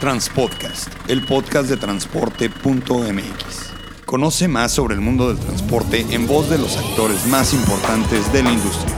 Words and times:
Transpodcast, 0.00 0.88
el 1.08 1.22
podcast 1.26 1.68
de 1.68 1.76
transporte.mx. 1.76 3.70
Conoce 4.06 4.48
más 4.48 4.72
sobre 4.72 4.94
el 4.94 5.02
mundo 5.02 5.28
del 5.28 5.38
transporte 5.38 6.06
en 6.10 6.26
voz 6.26 6.48
de 6.48 6.56
los 6.56 6.78
actores 6.78 7.26
más 7.26 7.52
importantes 7.52 8.32
de 8.32 8.42
la 8.42 8.50
industria. 8.50 8.96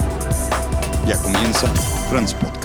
Ya 1.04 1.20
comienza 1.20 1.66
Transpodcast. 2.08 2.61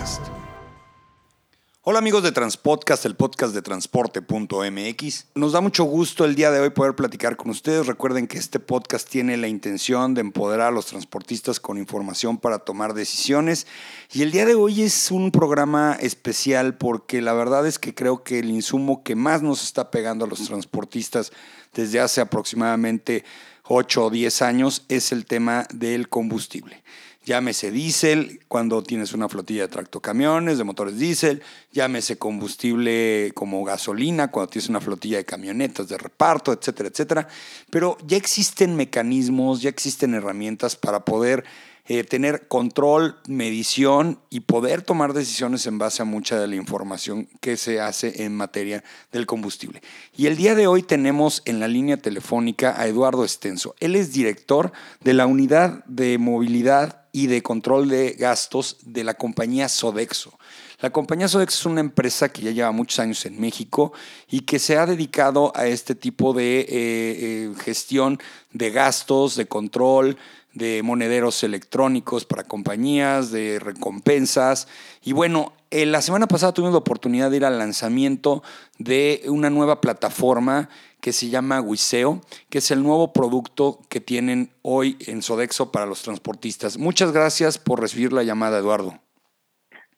Hola 1.89 1.99
amigos 1.99 2.21
de 2.21 2.33
Transpodcast, 2.33 3.05
el 3.05 3.15
podcast 3.15 3.53
de 3.55 3.61
transporte.mx. 3.61 5.25
Nos 5.35 5.53
da 5.53 5.61
mucho 5.61 5.85
gusto 5.85 6.25
el 6.25 6.35
día 6.35 6.51
de 6.51 6.59
hoy 6.59 6.69
poder 6.69 6.95
platicar 6.95 7.37
con 7.37 7.49
ustedes. 7.49 7.87
Recuerden 7.87 8.27
que 8.27 8.37
este 8.37 8.59
podcast 8.59 9.09
tiene 9.09 9.37
la 9.37 9.47
intención 9.47 10.13
de 10.13 10.19
empoderar 10.19 10.67
a 10.67 10.71
los 10.71 10.87
transportistas 10.87 11.61
con 11.61 11.77
información 11.77 12.39
para 12.39 12.59
tomar 12.59 12.93
decisiones. 12.93 13.67
Y 14.11 14.23
el 14.23 14.31
día 14.31 14.45
de 14.45 14.55
hoy 14.55 14.81
es 14.81 15.11
un 15.11 15.31
programa 15.31 15.93
especial 16.01 16.75
porque 16.75 17.21
la 17.21 17.31
verdad 17.31 17.65
es 17.65 17.79
que 17.79 17.95
creo 17.95 18.21
que 18.21 18.39
el 18.39 18.49
insumo 18.49 19.01
que 19.01 19.15
más 19.15 19.41
nos 19.41 19.63
está 19.63 19.89
pegando 19.89 20.25
a 20.25 20.27
los 20.27 20.45
transportistas 20.45 21.31
desde 21.73 22.01
hace 22.01 22.19
aproximadamente 22.19 23.23
8 23.63 24.07
o 24.07 24.09
10 24.09 24.41
años 24.41 24.83
es 24.89 25.13
el 25.13 25.25
tema 25.25 25.65
del 25.73 26.09
combustible. 26.09 26.83
Llámese 27.27 27.71
diésel 27.71 28.39
cuando 28.47 28.81
tienes 28.81 29.11
una 29.11 29.27
flotilla 29.27 29.63
de 29.63 29.67
tractocamiones, 29.67 30.57
de 30.57 30.63
motores 30.63 30.97
diésel. 30.97 31.43
Llámese 31.73 32.17
combustible 32.17 33.33
como 33.35 33.65
gasolina 33.65 34.31
cuando 34.31 34.51
tienes 34.51 34.69
una 34.69 34.79
flotilla 34.79 35.17
de 35.17 35.25
camionetas 35.25 35.89
de 35.89 35.97
reparto, 35.97 36.53
etcétera, 36.53 36.87
etcétera. 36.87 37.27
Pero 37.69 37.97
ya 38.07 38.15
existen 38.15 38.77
mecanismos, 38.77 39.61
ya 39.61 39.67
existen 39.67 40.13
herramientas 40.13 40.77
para 40.77 41.03
poder 41.03 41.43
eh, 41.89 42.03
tener 42.03 42.47
control, 42.47 43.17
medición 43.27 44.19
y 44.29 44.41
poder 44.41 44.81
tomar 44.81 45.13
decisiones 45.13 45.65
en 45.67 45.77
base 45.77 46.01
a 46.01 46.05
mucha 46.05 46.39
de 46.39 46.47
la 46.47 46.55
información 46.55 47.29
que 47.39 47.55
se 47.55 47.79
hace 47.79 48.23
en 48.23 48.35
materia 48.35 48.83
del 49.11 49.25
combustible. 49.25 49.81
Y 50.15 50.27
el 50.27 50.35
día 50.35 50.53
de 50.53 50.67
hoy 50.67 50.83
tenemos 50.83 51.41
en 51.45 51.59
la 51.59 51.67
línea 51.67 51.97
telefónica 51.97 52.79
a 52.79 52.87
Eduardo 52.87 53.23
Estenso. 53.23 53.73
Él 53.79 53.95
es 53.95 54.11
director 54.11 54.73
de 55.01 55.13
la 55.13 55.27
unidad 55.27 55.85
de 55.85 56.17
movilidad 56.17 57.05
y 57.13 57.27
de 57.27 57.41
control 57.41 57.89
de 57.89 58.11
gastos 58.11 58.77
de 58.83 59.03
la 59.03 59.13
compañía 59.13 59.69
Sodexo. 59.69 60.37
La 60.79 60.91
compañía 60.91 61.27
Sodexo 61.27 61.61
es 61.61 61.65
una 61.65 61.81
empresa 61.81 62.29
que 62.29 62.43
ya 62.43 62.51
lleva 62.51 62.71
muchos 62.71 62.99
años 62.99 63.25
en 63.25 63.39
México 63.39 63.93
y 64.29 64.41
que 64.41 64.59
se 64.59 64.77
ha 64.77 64.85
dedicado 64.85 65.51
a 65.55 65.65
este 65.65 65.95
tipo 65.95 66.33
de 66.33 66.59
eh, 66.59 66.67
eh, 66.69 67.53
gestión 67.63 68.19
de 68.53 68.69
gastos, 68.69 69.35
de 69.35 69.47
control, 69.47 70.17
de 70.57 70.81
monederos 70.83 71.43
electrónicos 71.43 72.25
para 72.25 72.43
compañías, 72.43 73.31
de 73.31 73.59
recompensas. 73.59 74.67
Y 75.03 75.13
bueno, 75.13 75.53
eh, 75.69 75.85
la 75.85 76.01
semana 76.01 76.27
pasada 76.27 76.53
tuvimos 76.53 76.73
la 76.73 76.79
oportunidad 76.79 77.29
de 77.29 77.37
ir 77.37 77.45
al 77.45 77.59
lanzamiento 77.59 78.41
de 78.79 79.21
una 79.27 79.49
nueva 79.49 79.81
plataforma 79.81 80.69
que 80.99 81.13
se 81.13 81.29
llama 81.29 81.61
Wiseo, 81.61 82.21
que 82.49 82.57
es 82.57 82.71
el 82.71 82.81
nuevo 82.81 83.13
producto 83.13 83.79
que 83.87 84.01
tienen 84.01 84.49
hoy 84.63 84.97
en 85.05 85.21
Sodexo 85.21 85.71
para 85.71 85.85
los 85.85 86.01
transportistas. 86.01 86.77
Muchas 86.77 87.11
gracias 87.11 87.59
por 87.59 87.79
recibir 87.79 88.11
la 88.11 88.23
llamada, 88.23 88.57
Eduardo. 88.57 88.99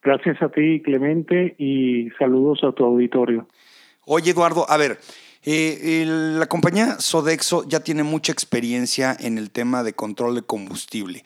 Gracias 0.03 0.41
a 0.41 0.49
ti, 0.49 0.81
Clemente, 0.83 1.55
y 1.57 2.09
saludos 2.17 2.59
a 2.63 2.71
tu 2.73 2.83
auditorio. 2.83 3.47
Oye, 4.05 4.31
Eduardo, 4.31 4.65
a 4.69 4.77
ver, 4.77 4.97
eh, 5.45 6.03
la 6.05 6.47
compañía 6.47 6.99
Sodexo 6.99 7.67
ya 7.67 7.79
tiene 7.79 8.03
mucha 8.03 8.31
experiencia 8.31 9.15
en 9.19 9.37
el 9.37 9.51
tema 9.51 9.83
de 9.83 9.93
control 9.93 10.35
de 10.35 10.41
combustible. 10.41 11.23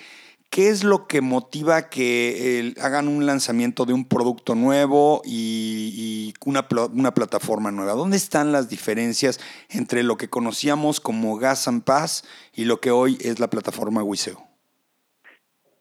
¿Qué 0.54 0.70
es 0.70 0.84
lo 0.84 1.08
que 1.08 1.22
motiva 1.22 1.90
que 1.90 2.76
hagan 2.80 3.08
un 3.08 3.26
lanzamiento 3.26 3.86
de 3.86 3.94
un 3.94 4.08
producto 4.08 4.54
nuevo 4.54 5.24
y, 5.26 6.32
una, 6.46 6.68
una, 6.94 7.12
plataforma 7.12 7.72
nueva? 7.72 7.94
¿Dónde 7.94 8.18
están 8.18 8.52
las 8.52 8.70
diferencias 8.70 9.40
entre 9.72 10.04
lo 10.04 10.16
que 10.16 10.30
conocíamos 10.30 11.00
como 11.00 11.38
Gas 11.38 11.68
and 11.68 11.84
Pass 11.84 12.24
y 12.54 12.66
lo 12.66 12.80
que 12.80 12.92
hoy 12.92 13.18
es 13.22 13.40
la 13.40 13.50
plataforma 13.50 14.04
Wiseo? 14.04 14.44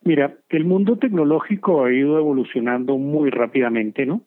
Mira, 0.05 0.39
el 0.49 0.65
mundo 0.65 0.97
tecnológico 0.97 1.85
ha 1.85 1.93
ido 1.93 2.19
evolucionando 2.19 2.97
muy 2.97 3.29
rápidamente, 3.29 4.07
¿no? 4.07 4.23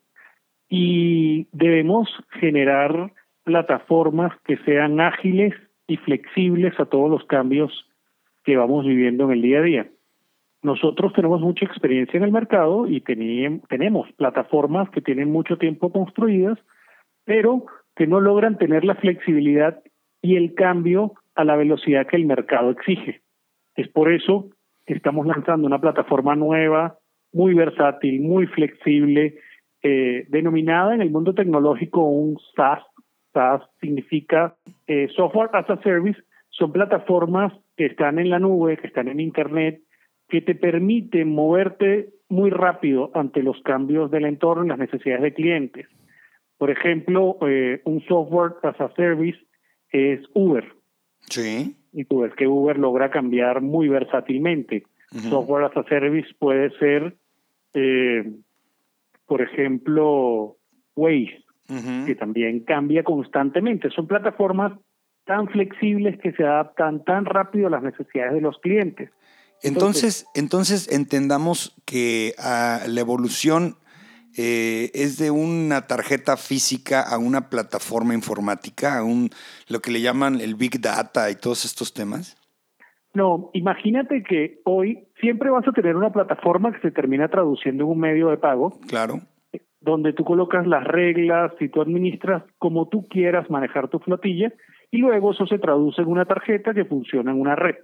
Y 0.70 1.48
debemos 1.54 2.08
generar 2.40 3.12
plataformas 3.46 4.34
que 4.44 4.58
sean 4.58 5.00
ágiles 5.00 5.54
y 5.88 5.98
flexibles 5.98 6.78
a 6.80 6.86
todos 6.86 7.10
los 7.10 7.24
cambios 7.26 7.72
que 8.44 8.58
vamos 8.58 8.86
viviendo 8.86 9.26
en 9.26 9.32
el 9.32 9.42
día 9.42 9.60
a 9.60 9.64
día. 9.64 9.88
Nosotros 10.62 11.14
tenemos 11.14 11.42
mucha 11.42 11.64
experiencia 11.64 12.18
en 12.18 12.24
el 12.24 12.32
mercado 12.32 12.88
y 12.88 13.02
tenemos 13.02 14.12
plataformas 14.14 14.90
que 14.90 15.00
tienen 15.02 15.32
mucho 15.32 15.58
tiempo 15.58 15.92
construidas, 15.92 16.58
pero 17.24 17.66
que 17.96 18.08
no 18.08 18.20
logran 18.20 18.58
tener 18.58 18.84
la 18.84 18.96
flexibilidad 18.96 19.82
y 20.22 20.36
el 20.36 20.56
cambio 20.56 21.14
a 21.36 21.44
la 21.44 21.56
velocidad 21.56 22.08
que 22.08 22.16
el 22.16 22.26
mercado 22.26 22.72
exige. 22.72 23.22
Es 23.76 23.88
por 23.90 24.12
eso 24.12 24.50
que 24.86 24.96
estamos 24.96 25.28
lanzando 25.28 25.68
una 25.68 25.80
plataforma 25.80 26.36
nueva, 26.36 26.98
muy 27.32 27.54
versátil, 27.54 28.22
muy 28.22 28.48
flexible, 28.48 29.36
eh, 29.84 30.26
denominada 30.30 30.96
en 30.96 31.02
el 31.02 31.12
mundo 31.12 31.34
tecnológico 31.34 32.02
un 32.02 32.40
SaaS. 32.56 32.82
SaaS 33.36 33.62
significa 33.82 34.56
eh, 34.88 35.08
Software 35.16 35.50
as 35.54 35.70
a 35.70 35.78
Service. 35.84 36.20
Son 36.50 36.72
plataformas 36.72 37.54
que 37.76 37.86
están 37.86 38.18
en 38.18 38.30
la 38.30 38.40
nube, 38.40 38.78
que 38.78 38.88
están 38.88 39.10
en 39.10 39.20
Internet, 39.20 39.82
que 40.30 40.42
te 40.42 40.56
permite 40.56 41.26
moverte 41.26 42.10
muy 42.30 42.50
rápido 42.50 43.12
ante 43.14 43.44
los 43.44 43.62
cambios 43.62 44.10
del 44.10 44.26
entorno 44.26 44.66
y 44.66 44.70
las 44.70 44.80
necesidades 44.80 45.22
de 45.22 45.34
clientes. 45.34 45.88
Por 46.58 46.72
ejemplo, 46.72 47.38
eh, 47.48 47.82
un 47.84 48.02
software 48.08 48.54
as 48.64 48.80
a 48.80 48.90
service 48.96 49.38
es 49.92 50.22
Uber. 50.34 50.66
Sí. 51.30 51.76
Y 51.92 52.06
tú 52.06 52.22
ves 52.22 52.34
que 52.36 52.48
Uber 52.48 52.78
logra 52.78 53.12
cambiar 53.12 53.62
muy 53.62 53.90
versátilmente. 53.90 54.84
Software 55.12 55.66
as 55.66 55.78
a 55.78 55.84
service 55.84 56.28
puede 56.40 56.72
ser, 56.78 57.16
eh, 57.74 58.24
por 59.26 59.42
ejemplo, 59.42 60.58
Waze, 60.96 61.45
que 61.68 62.16
también 62.16 62.62
cambia 62.62 63.04
constantemente. 63.04 63.90
Son 63.90 64.08
plataformas 64.08 64.74
tan 65.26 65.48
flexibles 65.48 66.20
que 66.22 66.32
se 66.34 66.44
adaptan 66.44 67.04
tan 67.04 67.26
rápido 67.26 67.68
a 67.68 67.72
las 67.72 67.84
necesidades 67.84 68.34
de 68.34 68.42
los 68.42 68.58
clientes. 68.60 69.10
Entonces, 69.64 70.28
entonces 70.36 70.92
entendamos 70.92 71.76
que 71.86 72.34
ah, 72.38 72.82
la 72.88 73.02
evolución 73.02 73.78
eh, 74.38 74.92
es 74.94 75.18
de 75.18 75.32
una 75.32 75.88
tarjeta 75.88 76.38
física 76.38 77.02
a 77.02 77.18
una 77.18 77.50
plataforma 77.50 78.14
informática, 78.14 78.98
a 78.98 79.04
un 79.04 79.30
lo 79.70 79.80
que 79.80 79.92
le 79.92 80.02
llaman 80.02 80.42
el 80.42 80.56
Big 80.56 80.82
Data 80.82 81.32
y 81.32 81.36
todos 81.36 81.66
estos 81.66 81.94
temas. 81.94 82.38
No, 83.14 83.50
imagínate 83.54 84.24
que 84.24 84.60
hoy 84.66 85.08
siempre 85.22 85.50
vas 85.50 85.66
a 85.66 85.72
tener 85.72 85.96
una 85.96 86.12
plataforma 86.12 86.74
que 86.74 86.82
se 86.82 86.92
termina 86.92 87.30
traduciendo 87.30 87.86
en 87.86 87.90
un 87.90 88.00
medio 88.00 88.28
de 88.28 88.38
pago. 88.38 88.78
Claro. 88.88 89.22
Donde 89.86 90.14
tú 90.14 90.24
colocas 90.26 90.66
las 90.66 90.84
reglas 90.84 91.54
y 91.60 91.70
tú 91.70 91.82
administras 91.82 92.44
como 92.58 92.88
tú 92.88 93.08
quieras 93.08 93.50
manejar 93.50 93.88
tu 93.88 94.00
flotilla 94.00 94.52
y 94.90 94.98
luego 94.98 95.32
eso 95.32 95.46
se 95.46 95.60
traduce 95.60 96.02
en 96.02 96.08
una 96.08 96.26
tarjeta 96.26 96.74
que 96.74 96.86
funciona 96.86 97.32
en 97.32 97.40
una 97.40 97.56
red. 97.56 97.76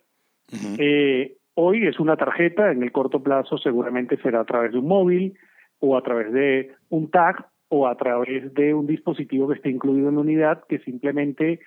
Hoy 1.53 1.85
es 1.85 1.99
una 1.99 2.15
tarjeta, 2.17 2.71
en 2.71 2.81
el 2.81 2.91
corto 2.91 3.21
plazo 3.21 3.57
seguramente 3.57 4.17
será 4.17 4.39
a 4.39 4.45
través 4.45 4.71
de 4.71 4.79
un 4.79 4.87
móvil 4.87 5.37
o 5.79 5.95
a 5.95 6.01
través 6.01 6.31
de 6.33 6.71
un 6.89 7.11
tag 7.11 7.45
o 7.67 7.87
a 7.87 7.95
través 7.95 8.53
de 8.53 8.73
un 8.73 8.87
dispositivo 8.87 9.47
que 9.47 9.55
esté 9.55 9.69
incluido 9.69 10.09
en 10.09 10.15
la 10.15 10.21
unidad 10.21 10.63
que 10.67 10.79
simplemente 10.79 11.59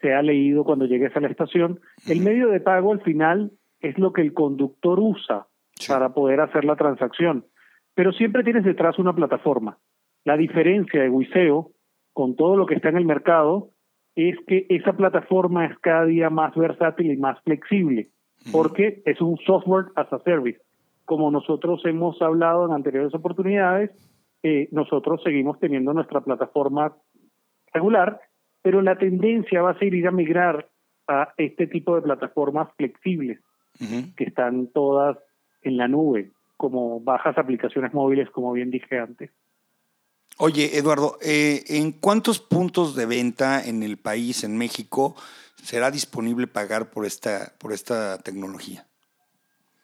sea 0.00 0.22
leído 0.22 0.64
cuando 0.64 0.86
llegues 0.86 1.14
a 1.16 1.20
la 1.20 1.28
estación. 1.28 1.80
El 2.06 2.20
medio 2.20 2.48
de 2.48 2.60
pago 2.60 2.92
al 2.92 3.02
final 3.02 3.52
es 3.80 3.98
lo 3.98 4.12
que 4.12 4.22
el 4.22 4.32
conductor 4.32 4.98
usa 4.98 5.46
para 5.88 6.14
poder 6.14 6.40
hacer 6.40 6.64
la 6.64 6.76
transacción, 6.76 7.44
pero 7.94 8.12
siempre 8.12 8.44
tienes 8.44 8.64
detrás 8.64 8.98
una 8.98 9.14
plataforma. 9.14 9.78
La 10.24 10.36
diferencia 10.36 11.02
de 11.02 11.10
Wiseo 11.10 11.72
con 12.12 12.36
todo 12.36 12.56
lo 12.56 12.66
que 12.66 12.74
está 12.74 12.88
en 12.88 12.96
el 12.96 13.04
mercado 13.04 13.70
es 14.14 14.36
que 14.46 14.66
esa 14.68 14.92
plataforma 14.92 15.66
es 15.66 15.78
cada 15.78 16.04
día 16.04 16.30
más 16.30 16.54
versátil 16.54 17.10
y 17.10 17.16
más 17.16 17.40
flexible 17.42 18.10
porque 18.52 19.02
es 19.04 19.20
un 19.20 19.38
software 19.38 19.86
as 19.96 20.12
a 20.12 20.18
service. 20.20 20.60
Como 21.04 21.30
nosotros 21.30 21.82
hemos 21.84 22.20
hablado 22.22 22.66
en 22.66 22.72
anteriores 22.72 23.14
oportunidades, 23.14 23.90
eh, 24.42 24.68
nosotros 24.72 25.22
seguimos 25.22 25.58
teniendo 25.58 25.92
nuestra 25.92 26.20
plataforma 26.20 26.94
regular, 27.72 28.20
pero 28.62 28.82
la 28.82 28.96
tendencia 28.96 29.62
va 29.62 29.70
a 29.70 29.78
ser 29.78 29.94
ir 29.94 30.06
a 30.06 30.10
migrar 30.10 30.68
a 31.06 31.32
este 31.36 31.66
tipo 31.66 31.94
de 31.94 32.02
plataformas 32.02 32.68
flexibles, 32.76 33.40
que 34.16 34.24
están 34.24 34.68
todas 34.68 35.18
en 35.62 35.76
la 35.76 35.88
nube, 35.88 36.30
como 36.56 37.00
bajas 37.00 37.36
aplicaciones 37.38 37.92
móviles, 37.92 38.30
como 38.30 38.52
bien 38.52 38.70
dije 38.70 38.98
antes. 38.98 39.30
Oye, 40.38 40.76
Eduardo, 40.76 41.16
eh, 41.22 41.62
¿en 41.68 41.92
cuántos 41.92 42.40
puntos 42.40 42.96
de 42.96 43.06
venta 43.06 43.64
en 43.64 43.82
el 43.82 43.98
país, 43.98 44.42
en 44.42 44.58
México, 44.58 45.14
será 45.56 45.90
disponible 45.90 46.46
pagar 46.46 46.90
por 46.90 47.06
esta, 47.06 47.52
por 47.58 47.72
esta 47.72 48.18
tecnología? 48.18 48.84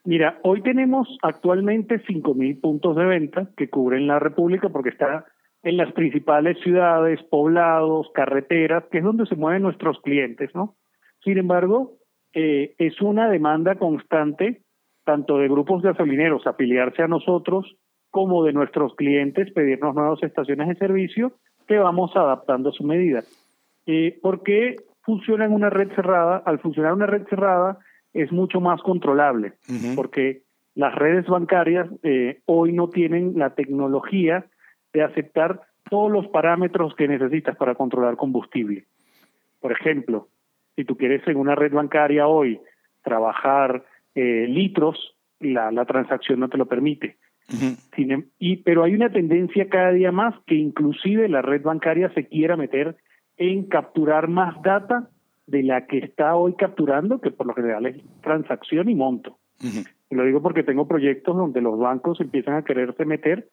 Mira, 0.04 0.40
hoy 0.42 0.62
tenemos 0.62 1.06
actualmente 1.22 2.02
5.000 2.02 2.60
puntos 2.60 2.96
de 2.96 3.04
venta 3.04 3.50
que 3.56 3.68
cubren 3.68 4.06
la 4.06 4.18
República 4.18 4.68
porque 4.70 4.88
está 4.88 5.26
en 5.62 5.76
las 5.76 5.92
principales 5.92 6.58
ciudades, 6.62 7.22
poblados, 7.24 8.08
carreteras, 8.14 8.84
que 8.90 8.98
es 8.98 9.04
donde 9.04 9.26
se 9.26 9.36
mueven 9.36 9.62
nuestros 9.62 10.00
clientes, 10.00 10.50
¿no? 10.54 10.74
Sin 11.22 11.36
embargo, 11.36 11.98
eh, 12.32 12.74
es 12.78 13.00
una 13.02 13.28
demanda 13.28 13.74
constante 13.74 14.62
tanto 15.10 15.38
de 15.38 15.48
grupos 15.48 15.82
gasolineros 15.82 16.46
afiliarse 16.46 17.02
a 17.02 17.08
nosotros 17.08 17.74
como 18.10 18.44
de 18.44 18.52
nuestros 18.52 18.94
clientes 18.94 19.52
pedirnos 19.52 19.92
nuevas 19.92 20.22
estaciones 20.22 20.68
de 20.68 20.76
servicio 20.76 21.32
que 21.66 21.78
vamos 21.78 22.14
adaptando 22.14 22.68
a 22.68 22.72
su 22.72 22.84
medida. 22.84 23.24
Eh, 23.86 24.16
¿Por 24.22 24.44
qué 24.44 24.76
funciona 25.02 25.46
en 25.46 25.52
una 25.52 25.68
red 25.68 25.88
cerrada? 25.96 26.44
Al 26.46 26.60
funcionar 26.60 26.92
una 26.92 27.06
red 27.06 27.26
cerrada 27.28 27.78
es 28.12 28.30
mucho 28.30 28.60
más 28.60 28.80
controlable, 28.82 29.54
porque 29.96 30.42
las 30.76 30.94
redes 30.94 31.26
bancarias 31.26 31.88
eh, 32.04 32.38
hoy 32.46 32.72
no 32.72 32.88
tienen 32.88 33.32
la 33.36 33.56
tecnología 33.56 34.46
de 34.92 35.02
aceptar 35.02 35.62
todos 35.90 36.12
los 36.12 36.28
parámetros 36.28 36.94
que 36.94 37.08
necesitas 37.08 37.56
para 37.56 37.74
controlar 37.74 38.14
combustible. 38.14 38.84
Por 39.58 39.72
ejemplo, 39.72 40.28
si 40.76 40.84
tú 40.84 40.96
quieres 40.96 41.26
en 41.26 41.36
una 41.36 41.56
red 41.56 41.72
bancaria 41.72 42.28
hoy 42.28 42.60
trabajar 43.02 43.84
eh, 44.14 44.46
litros, 44.48 45.16
la, 45.38 45.70
la 45.70 45.84
transacción 45.84 46.40
no 46.40 46.48
te 46.48 46.58
lo 46.58 46.66
permite. 46.66 47.16
Em, 47.96 48.26
y, 48.38 48.58
pero 48.58 48.84
hay 48.84 48.94
una 48.94 49.10
tendencia 49.10 49.68
cada 49.68 49.90
día 49.90 50.12
más 50.12 50.34
que 50.46 50.54
inclusive 50.54 51.28
la 51.28 51.42
red 51.42 51.62
bancaria 51.62 52.12
se 52.14 52.26
quiera 52.26 52.56
meter 52.56 52.96
en 53.36 53.64
capturar 53.64 54.28
más 54.28 54.60
data 54.62 55.08
de 55.46 55.62
la 55.62 55.86
que 55.86 55.98
está 55.98 56.36
hoy 56.36 56.54
capturando, 56.54 57.20
que 57.20 57.30
por 57.30 57.46
lo 57.46 57.54
general 57.54 57.86
es 57.86 57.96
transacción 58.22 58.88
y 58.88 58.94
monto. 58.94 59.38
Y 60.10 60.14
lo 60.14 60.24
digo 60.24 60.40
porque 60.40 60.62
tengo 60.62 60.86
proyectos 60.86 61.36
donde 61.36 61.60
los 61.60 61.78
bancos 61.78 62.20
empiezan 62.20 62.54
a 62.54 62.64
quererse 62.64 63.04
meter 63.04 63.48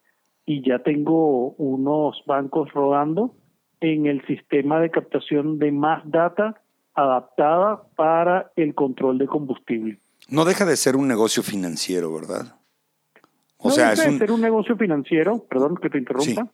y 0.45 0.61
ya 0.61 0.79
tengo 0.79 1.51
unos 1.53 2.23
bancos 2.25 2.71
rodando 2.71 3.33
en 3.81 4.05
el 4.05 4.25
sistema 4.25 4.79
de 4.79 4.89
captación 4.89 5.59
de 5.59 5.71
más 5.71 6.09
data 6.09 6.61
adaptada 6.93 7.83
para 7.95 8.51
el 8.55 8.73
control 8.73 9.17
de 9.17 9.27
combustible. 9.27 9.99
No 10.29 10.45
deja 10.45 10.65
de 10.65 10.75
ser 10.75 10.95
un 10.95 11.07
negocio 11.07 11.43
financiero, 11.43 12.13
¿verdad? 12.13 12.59
O 13.57 13.69
no 13.69 13.75
sea, 13.75 13.91
deja 13.91 14.05
es 14.05 14.13
de 14.13 14.17
ser 14.19 14.31
un 14.31 14.41
negocio 14.41 14.77
financiero, 14.77 15.45
perdón 15.49 15.77
que 15.77 15.89
te 15.89 15.97
interrumpa. 15.97 16.51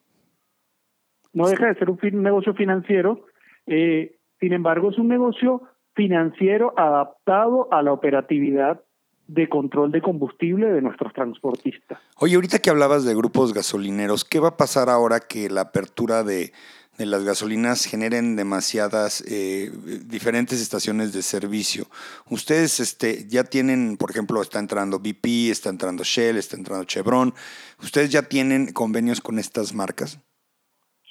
No 1.33 1.47
deja 1.47 1.67
de 1.67 1.75
ser 1.75 1.89
un 1.89 2.23
negocio 2.23 2.53
financiero, 2.53 3.25
eh, 3.65 4.17
sin 4.39 4.53
embargo 4.53 4.91
es 4.91 4.97
un 4.97 5.07
negocio 5.07 5.63
financiero 5.95 6.73
adaptado 6.77 7.67
a 7.71 7.81
la 7.81 7.91
operatividad 7.91 8.81
de 9.27 9.49
control 9.49 9.91
de 9.91 10.01
combustible 10.01 10.67
de 10.67 10.81
nuestros 10.81 11.13
transportistas. 11.13 11.99
Oye, 12.17 12.35
ahorita 12.35 12.59
que 12.59 12.69
hablabas 12.69 13.05
de 13.05 13.15
grupos 13.15 13.53
gasolineros, 13.53 14.25
¿qué 14.25 14.39
va 14.39 14.49
a 14.49 14.57
pasar 14.57 14.89
ahora 14.89 15.21
que 15.21 15.49
la 15.49 15.61
apertura 15.61 16.23
de, 16.23 16.51
de 16.97 17.05
las 17.05 17.23
gasolinas 17.25 17.85
generen 17.85 18.35
demasiadas 18.35 19.23
eh, 19.27 19.71
diferentes 20.05 20.61
estaciones 20.61 21.13
de 21.13 21.21
servicio. 21.21 21.85
Ustedes 22.29 22.79
este, 22.79 23.27
ya 23.27 23.43
tienen, 23.43 23.97
por 23.97 24.11
ejemplo, 24.11 24.41
está 24.41 24.59
entrando 24.59 24.99
BP, 24.99 25.49
está 25.49 25.69
entrando 25.69 26.03
Shell, 26.03 26.37
está 26.37 26.55
entrando 26.55 26.85
Chevron. 26.85 27.33
¿Ustedes 27.81 28.11
ya 28.11 28.23
tienen 28.23 28.73
convenios 28.73 29.21
con 29.21 29.39
estas 29.39 29.73
marcas? 29.73 30.21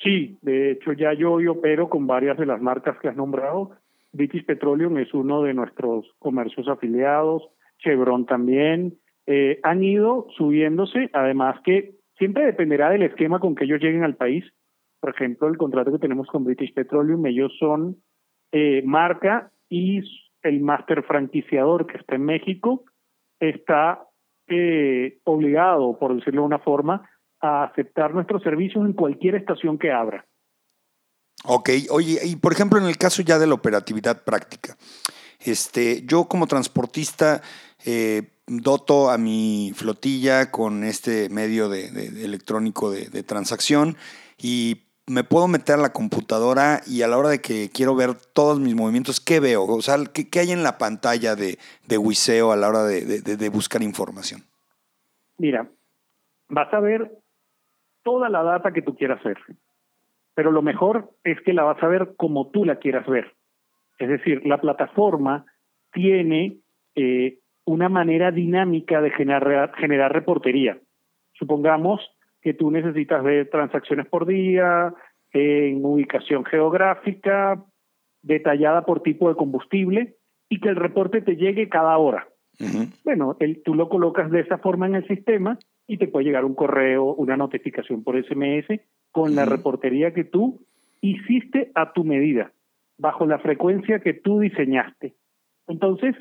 Sí, 0.03 0.39
de 0.43 0.73
hecho 0.73 0.93
ya 0.93 1.13
yo 1.15 1.35
opero 1.35 1.89
con 1.89 2.07
varias 2.07 2.37
de 2.39 2.47
las 2.47 2.61
marcas 2.61 2.97
que 3.01 3.09
has 3.09 3.17
nombrado. 3.17 3.73
British 4.13 4.45
Petroleum 4.45 4.99
es 4.99 5.13
uno 5.15 5.43
de 5.43 5.55
nuestros 5.55 6.07
comercios 6.19 6.69
afiliados, 6.69 7.43
Chevron 7.79 8.27
también. 8.27 8.99
Eh, 9.27 9.61
han 9.63 9.83
ido 9.83 10.27
subiéndose, 10.37 11.09
además 11.13 11.61
que 11.65 11.95
siempre 12.19 12.45
dependerá 12.45 12.91
del 12.91 13.03
esquema 13.03 13.41
con 13.41 13.55
que 13.55 13.65
ellos 13.65 13.81
lleguen 13.81 14.05
al 14.05 14.17
país 14.17 14.45
por 15.03 15.11
ejemplo, 15.11 15.49
el 15.49 15.59
contrato 15.59 15.91
que 15.91 15.99
tenemos 15.99 16.29
con 16.29 16.45
British 16.45 16.73
Petroleum, 16.73 17.27
ellos 17.27 17.53
son 17.59 18.01
eh, 18.53 18.83
marca 18.85 19.51
y 19.69 20.01
el 20.43 20.61
máster 20.61 21.03
franquiciador 21.03 21.89
que 21.89 21.99
está 21.99 22.15
en 22.15 22.25
México 22.25 22.85
está 23.41 24.07
eh, 24.47 25.19
obligado, 25.25 25.99
por 25.99 26.15
decirlo 26.15 26.43
de 26.43 26.47
una 26.47 26.61
forma, 26.61 27.11
a 27.41 27.65
aceptar 27.65 28.15
nuestros 28.15 28.45
servicios 28.45 28.87
en 28.87 28.93
cualquier 28.93 29.35
estación 29.35 29.77
que 29.77 29.91
abra. 29.91 30.25
Ok, 31.47 31.71
oye, 31.91 32.21
y 32.25 32.37
por 32.37 32.53
ejemplo, 32.53 32.79
en 32.79 32.87
el 32.87 32.97
caso 32.97 33.23
ya 33.23 33.41
de 33.41 33.49
la 33.49 33.55
operatividad 33.55 34.23
práctica, 34.23 34.77
este, 35.41 36.03
yo 36.07 36.27
como 36.27 36.47
transportista 36.47 37.43
eh, 37.85 38.35
doto 38.47 39.11
a 39.11 39.19
mi 39.19 39.73
flotilla 39.75 40.53
con 40.53 40.85
este 40.85 41.29
medio 41.29 41.69
de, 41.69 41.87
electrónico 42.25 42.93
de, 42.93 43.09
de, 43.09 43.25
transacción 43.25 43.97
y 44.39 44.92
me 45.07 45.25
puedo 45.25 45.49
meter 45.49 45.77
a 45.77 45.83
la 45.83 45.93
computadora 45.93 46.81
y 46.87 47.03
a 47.03 47.09
la 47.09 47.19
hora 47.19 47.31
de 47.31 47.41
que 47.41 47.71
quiero 47.75 47.97
ver 47.97 48.15
todos 48.35 48.61
mis 48.61 48.75
movimientos, 48.75 49.21
¿qué 49.21 49.41
veo? 49.41 49.65
O 49.65 49.83
sea, 49.83 49.97
¿qué, 50.13 50.39
hay 50.39 50.53
en 50.53 50.63
la 50.63 50.79
pantalla 50.79 51.35
de, 51.35 51.59
de 51.89 51.99
Wiseo 51.99 52.53
a 52.53 52.57
la 52.57 52.69
hora 52.69 52.85
de, 52.85 53.49
buscar 53.49 53.83
información? 53.83 54.43
Mira, 55.39 55.69
vas 56.49 56.73
a 56.73 56.81
ver 56.81 57.11
toda 58.03 58.29
la 58.29 58.43
data 58.43 58.73
que 58.73 58.83
tú 58.83 58.97
quieras 58.97 59.23
ver, 59.25 59.39
pero 60.35 60.53
lo 60.53 60.63
mejor 60.63 61.11
es 61.25 61.41
que 61.41 61.53
la 61.53 61.65
vas 61.65 61.83
a 61.83 61.89
ver 61.89 62.15
como 62.17 62.49
tú 62.51 62.65
la 62.65 62.77
quieras 62.77 63.07
ver. 63.07 63.35
Es 63.99 64.09
decir, 64.09 64.47
la 64.47 64.61
plataforma 64.61 65.47
tiene 65.93 66.59
eh, 66.95 67.39
una 67.65 67.89
manera 67.89 68.31
dinámica 68.31 69.01
de 69.01 69.11
generar, 69.11 69.75
generar 69.77 70.13
reportería. 70.13 70.79
Supongamos 71.35 72.01
que 72.43 72.55
tú 72.55 72.71
necesitas 72.71 73.23
ver 73.23 73.49
transacciones 73.51 74.07
por 74.07 74.27
día, 74.27 74.93
en 75.33 75.85
ubicación 75.85 76.45
geográfica, 76.45 77.65
detallada 78.23 78.85
por 78.85 79.03
tipo 79.03 79.29
de 79.29 79.37
combustible 79.37 80.17
y 80.49 80.61
que 80.61 80.69
el 80.69 80.77
reporte 80.77 81.23
te 81.23 81.37
llegue 81.37 81.69
cada 81.69 81.97
hora. 81.97 82.29
Bueno, 83.05 83.37
el, 83.41 83.63
tú 83.63 83.75
lo 83.75 83.89
colocas 83.89 84.31
de 84.31 84.41
esa 84.41 84.59
forma 84.59 84.87
en 84.87 84.95
el 84.95 85.07
sistema 85.09 85.59
y 85.87 85.97
te 85.97 86.07
puede 86.07 86.27
llegar 86.27 86.45
un 86.45 86.55
correo, 86.55 87.15
una 87.15 87.37
notificación 87.37 88.05
por 88.05 88.23
SMS 88.23 88.81
con 89.11 89.35
la 89.35 89.45
reportería 89.45 90.13
que 90.13 90.25
tú 90.25 90.61
hiciste 91.01 91.73
a 91.75 91.93
tu 91.93 92.05
medida, 92.05 92.53
bajo 92.99 93.27
la 93.27 93.39
frecuencia 93.39 94.01
que 94.01 94.15
tú 94.15 94.41
diseñaste. 94.41 95.15
Entonces, 95.67 96.15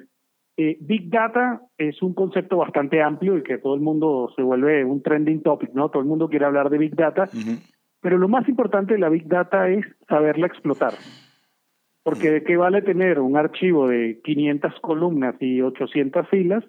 eh, 0.57 0.77
Big 0.81 1.09
Data 1.09 1.61
es 1.77 2.01
un 2.01 2.13
concepto 2.13 2.57
bastante 2.57 3.01
amplio 3.01 3.37
y 3.37 3.43
que 3.43 3.57
todo 3.57 3.75
el 3.75 3.81
mundo 3.81 4.31
se 4.35 4.41
vuelve 4.41 4.83
un 4.83 5.01
trending 5.01 5.41
topic, 5.41 5.71
¿no? 5.73 5.89
Todo 5.89 6.01
el 6.01 6.07
mundo 6.07 6.29
quiere 6.29 6.45
hablar 6.45 6.69
de 6.69 6.77
Big 6.77 6.95
Data, 6.95 7.29
pero 8.01 8.17
lo 8.17 8.27
más 8.27 8.47
importante 8.49 8.93
de 8.93 8.99
la 8.99 9.09
Big 9.09 9.27
Data 9.27 9.69
es 9.69 9.85
saberla 10.07 10.47
explotar. 10.47 10.93
Porque 12.03 12.31
de 12.31 12.43
qué 12.43 12.57
vale 12.57 12.81
tener 12.81 13.19
un 13.19 13.37
archivo 13.37 13.87
de 13.87 14.19
500 14.23 14.79
columnas 14.81 15.35
y 15.39 15.61
800 15.61 16.27
filas 16.29 16.63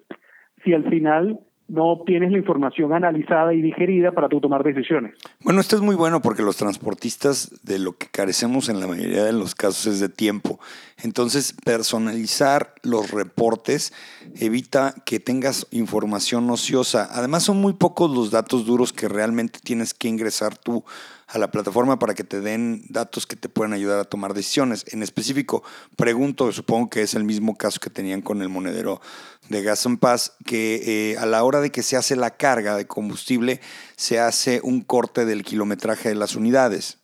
si 0.62 0.74
al 0.74 0.88
final 0.88 1.40
no 1.72 1.86
obtienes 1.86 2.30
la 2.30 2.36
información 2.36 2.92
analizada 2.92 3.54
y 3.54 3.62
digerida 3.62 4.12
para 4.12 4.28
tú 4.28 4.40
tomar 4.40 4.62
decisiones. 4.62 5.14
Bueno, 5.40 5.60
esto 5.60 5.74
es 5.74 5.80
muy 5.80 5.96
bueno 5.96 6.20
porque 6.20 6.42
los 6.42 6.58
transportistas 6.58 7.50
de 7.62 7.78
lo 7.78 7.96
que 7.96 8.08
carecemos 8.08 8.68
en 8.68 8.78
la 8.78 8.86
mayoría 8.86 9.24
de 9.24 9.32
los 9.32 9.54
casos 9.54 9.86
es 9.86 9.98
de 9.98 10.10
tiempo. 10.10 10.60
Entonces, 11.02 11.54
personalizar 11.64 12.74
los 12.82 13.10
reportes 13.10 13.94
evita 14.38 14.94
que 15.06 15.18
tengas 15.18 15.66
información 15.70 16.50
ociosa. 16.50 17.08
Además, 17.10 17.44
son 17.44 17.58
muy 17.62 17.72
pocos 17.72 18.14
los 18.14 18.30
datos 18.30 18.66
duros 18.66 18.92
que 18.92 19.08
realmente 19.08 19.58
tienes 19.64 19.94
que 19.94 20.08
ingresar 20.08 20.58
tú 20.58 20.84
a 21.32 21.38
la 21.38 21.50
plataforma 21.50 21.98
para 21.98 22.14
que 22.14 22.24
te 22.24 22.40
den 22.40 22.82
datos 22.90 23.26
que 23.26 23.36
te 23.36 23.48
puedan 23.48 23.72
ayudar 23.72 23.98
a 23.98 24.04
tomar 24.04 24.34
decisiones. 24.34 24.84
En 24.92 25.02
específico, 25.02 25.62
pregunto, 25.96 26.52
supongo 26.52 26.90
que 26.90 27.02
es 27.02 27.14
el 27.14 27.24
mismo 27.24 27.56
caso 27.56 27.80
que 27.80 27.88
tenían 27.88 28.20
con 28.20 28.42
el 28.42 28.50
monedero 28.50 29.00
de 29.48 29.62
Gas 29.62 29.86
en 29.86 29.96
Paz, 29.96 30.36
que 30.46 31.12
eh, 31.12 31.16
a 31.18 31.24
la 31.24 31.42
hora 31.42 31.60
de 31.60 31.70
que 31.70 31.82
se 31.82 31.96
hace 31.96 32.16
la 32.16 32.36
carga 32.36 32.76
de 32.76 32.86
combustible, 32.86 33.60
se 33.96 34.20
hace 34.20 34.60
un 34.62 34.82
corte 34.82 35.24
del 35.24 35.42
kilometraje 35.42 36.10
de 36.10 36.14
las 36.14 36.36
unidades. 36.36 37.02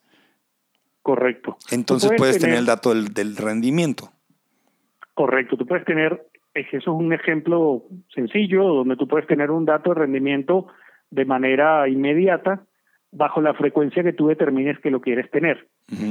Correcto. 1.02 1.56
Entonces 1.70 2.12
puedes, 2.18 2.38
tener, 2.38 2.58
el 2.58 2.66
dato 2.66 2.92
del, 2.92 3.36
rendimiento. 3.36 4.10
Correcto, 5.14 5.56
tú 5.56 5.66
puedes 5.66 5.86
tener, 5.86 6.26
eso 6.52 6.76
es 6.76 6.86
un 6.86 7.14
ejemplo 7.14 7.84
sencillo, 8.14 8.62
donde 8.64 8.96
tú 8.96 9.08
puedes 9.08 9.26
tener 9.26 9.50
un 9.50 9.64
dato 9.64 9.94
de 9.94 10.00
rendimiento 10.00 10.66
de 11.10 11.24
manera 11.24 11.88
inmediata 11.88 12.62
bajo 13.12 13.40
la 13.40 13.54
frecuencia 13.54 14.02
que 14.02 14.12
tú 14.12 14.28
determines 14.28 14.78
que 14.80 14.90
lo 14.90 15.00
quieres 15.00 15.30
tener. 15.30 15.66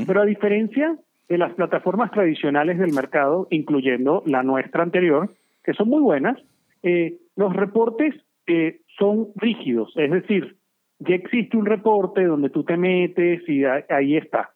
Pero 0.05 0.21
a 0.21 0.25
diferencia 0.25 0.97
de 1.29 1.37
las 1.37 1.53
plataformas 1.53 2.11
tradicionales 2.11 2.79
del 2.79 2.93
mercado, 2.93 3.47
incluyendo 3.51 4.23
la 4.25 4.43
nuestra 4.43 4.83
anterior, 4.83 5.29
que 5.63 5.73
son 5.73 5.89
muy 5.89 6.01
buenas, 6.01 6.37
eh, 6.83 7.17
los 7.35 7.53
reportes 7.53 8.15
eh, 8.47 8.81
son 8.97 9.27
rígidos, 9.35 9.91
es 9.95 10.09
decir, 10.09 10.57
ya 10.99 11.15
existe 11.15 11.57
un 11.57 11.65
reporte 11.65 12.23
donde 12.23 12.49
tú 12.49 12.63
te 12.63 12.77
metes 12.77 13.47
y 13.47 13.63
ahí 13.65 14.17
está. 14.17 14.51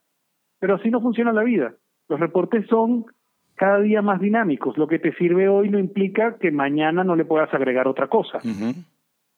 Pero 0.60 0.76
así 0.76 0.90
no 0.90 1.02
funciona 1.02 1.32
la 1.34 1.44
vida. 1.44 1.76
Los 2.08 2.20
reportes 2.20 2.66
son 2.68 3.06
cada 3.56 3.80
día 3.80 4.02
más 4.02 4.20
dinámicos. 4.20 4.78
Lo 4.78 4.88
que 4.88 4.98
te 4.98 5.14
sirve 5.14 5.48
hoy 5.48 5.70
no 5.70 5.78
implica 5.78 6.38
que 6.40 6.52
mañana 6.52 7.04
no 7.04 7.16
le 7.16 7.26
puedas 7.26 7.54
agregar 7.54 7.88
otra 7.88 8.08
cosa. 8.08 8.40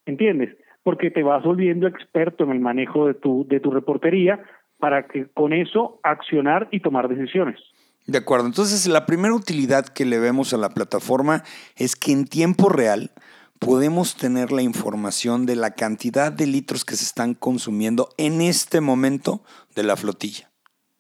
¿Entiendes? 0.05 0.55
Porque 0.83 1.11
te 1.11 1.23
vas 1.23 1.43
volviendo 1.43 1.87
experto 1.87 2.43
en 2.43 2.51
el 2.51 2.59
manejo 2.59 3.07
de 3.07 3.13
tu, 3.13 3.45
de 3.47 3.59
tu 3.59 3.71
reportería 3.71 4.43
para 4.77 5.07
que 5.07 5.27
con 5.33 5.53
eso 5.53 5.99
accionar 6.03 6.67
y 6.71 6.81
tomar 6.81 7.07
decisiones. 7.07 7.59
De 8.05 8.17
acuerdo, 8.17 8.47
entonces 8.47 8.85
la 8.87 9.05
primera 9.05 9.33
utilidad 9.33 9.85
que 9.85 10.03
le 10.03 10.19
vemos 10.19 10.53
a 10.53 10.57
la 10.57 10.69
plataforma 10.69 11.43
es 11.77 11.95
que 11.95 12.11
en 12.11 12.25
tiempo 12.25 12.67
real 12.67 13.11
podemos 13.59 14.17
tener 14.17 14.51
la 14.51 14.61
información 14.61 15.45
de 15.45 15.55
la 15.55 15.71
cantidad 15.71 16.33
de 16.33 16.47
litros 16.47 16.83
que 16.83 16.95
se 16.95 17.05
están 17.05 17.33
consumiendo 17.33 18.09
en 18.17 18.41
este 18.41 18.81
momento 18.81 19.41
de 19.73 19.83
la 19.83 19.95
flotilla. 19.95 20.51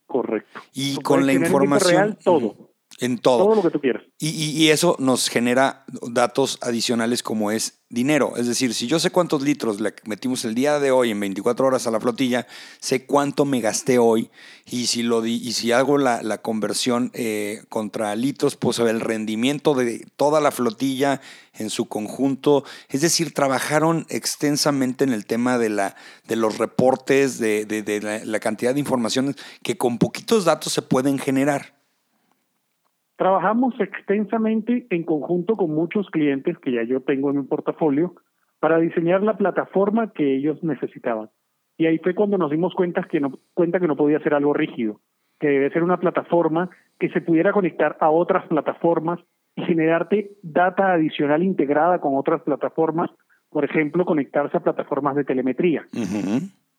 Correcto. 0.07 0.61
Y 0.73 0.95
con 1.01 1.25
la 1.25 1.33
información... 1.33 1.93
Real, 1.93 2.17
todo. 2.23 2.72
En 2.99 3.17
todo. 3.17 3.45
Todo 3.45 3.55
lo 3.55 3.61
que 3.63 3.69
tú 3.71 3.79
quieras. 3.79 4.03
Y, 4.19 4.69
eso 4.69 4.95
nos 4.99 5.27
genera 5.29 5.83
datos 6.09 6.57
adicionales 6.61 7.23
como 7.23 7.51
es 7.51 7.81
dinero. 7.89 8.33
Es 8.37 8.47
decir, 8.47 8.73
si 8.73 8.87
yo 8.87 8.99
sé 8.99 9.11
cuántos 9.11 9.41
litros 9.41 9.79
le 9.81 9.93
metimos 10.05 10.45
el 10.45 10.55
día 10.55 10.79
de 10.79 10.91
hoy 10.91 11.11
en 11.11 11.19
24 11.19 11.67
horas 11.67 11.85
a 11.85 11.91
la 11.91 11.99
flotilla, 11.99 12.47
sé 12.79 13.05
cuánto 13.05 13.45
me 13.45 13.61
gasté 13.61 13.99
hoy 13.99 14.31
y 14.65 14.87
si, 14.87 15.03
lo 15.03 15.21
di, 15.21 15.35
y 15.35 15.53
si 15.53 15.71
hago 15.71 15.97
la, 15.97 16.37
conversión 16.41 17.11
eh, 17.13 17.63
contra 17.69 18.15
litros, 18.15 18.55
pues 18.55 18.79
el 18.79 19.01
rendimiento 19.01 19.73
de 19.73 20.05
toda 20.15 20.39
la 20.39 20.51
flotilla 20.51 21.21
en 21.53 21.69
su 21.69 21.87
conjunto. 21.87 22.63
Es 22.89 23.01
decir, 23.01 23.33
trabajaron 23.33 24.05
extensamente 24.09 25.03
en 25.03 25.13
el 25.13 25.25
tema 25.25 25.57
de, 25.57 25.69
la, 25.69 25.95
de 26.27 26.35
los 26.35 26.57
reportes, 26.57 27.39
de, 27.39 27.65
de, 27.65 28.21
la 28.25 28.39
cantidad 28.39 28.73
de 28.73 28.79
informaciones 28.79 29.35
que 29.61 29.77
con 29.77 29.97
poquitos 29.97 30.45
datos 30.45 30.73
se 30.73 30.81
pueden 30.81 31.19
generar. 31.19 31.82
Trabajamos 33.15 33.75
extensamente 33.79 34.87
en 34.89 35.03
conjunto 35.03 35.55
con 35.55 35.71
muchos 35.71 36.09
clientes 36.09 36.57
que 36.59 36.71
ya 36.71 36.83
yo 36.83 37.01
tengo 37.01 37.29
en 37.29 37.37
mi 37.37 37.43
portafolio 37.43 38.15
para 38.59 38.79
diseñar 38.79 39.21
la 39.21 39.37
plataforma 39.37 40.13
que 40.13 40.35
ellos 40.35 40.63
necesitaban. 40.63 41.29
Y 41.77 41.85
ahí 41.85 41.99
fue 41.99 42.15
cuando 42.15 42.37
nos 42.37 42.51
dimos 42.51 42.73
cuenta 42.73 43.03
que 43.03 43.19
no, 43.19 43.39
cuenta 43.53 43.79
que 43.79 43.87
no 43.87 43.95
podía 43.95 44.19
ser 44.19 44.33
algo 44.33 44.53
rígido, 44.53 45.01
que 45.39 45.47
debe 45.47 45.69
ser 45.71 45.83
una 45.83 45.99
plataforma 45.99 46.69
que 46.99 47.09
se 47.09 47.21
pudiera 47.21 47.51
conectar 47.51 47.97
a 47.99 48.09
otras 48.09 48.47
plataformas 48.47 49.19
y 49.55 49.63
generarte 49.63 50.31
data 50.41 50.93
adicional 50.93 51.43
integrada 51.43 51.99
con 51.99 52.15
otras 52.15 52.41
plataformas, 52.41 53.11
por 53.49 53.65
ejemplo, 53.65 54.05
conectarse 54.05 54.57
a 54.57 54.63
plataformas 54.63 55.15
de 55.15 55.25
telemetría, 55.25 55.87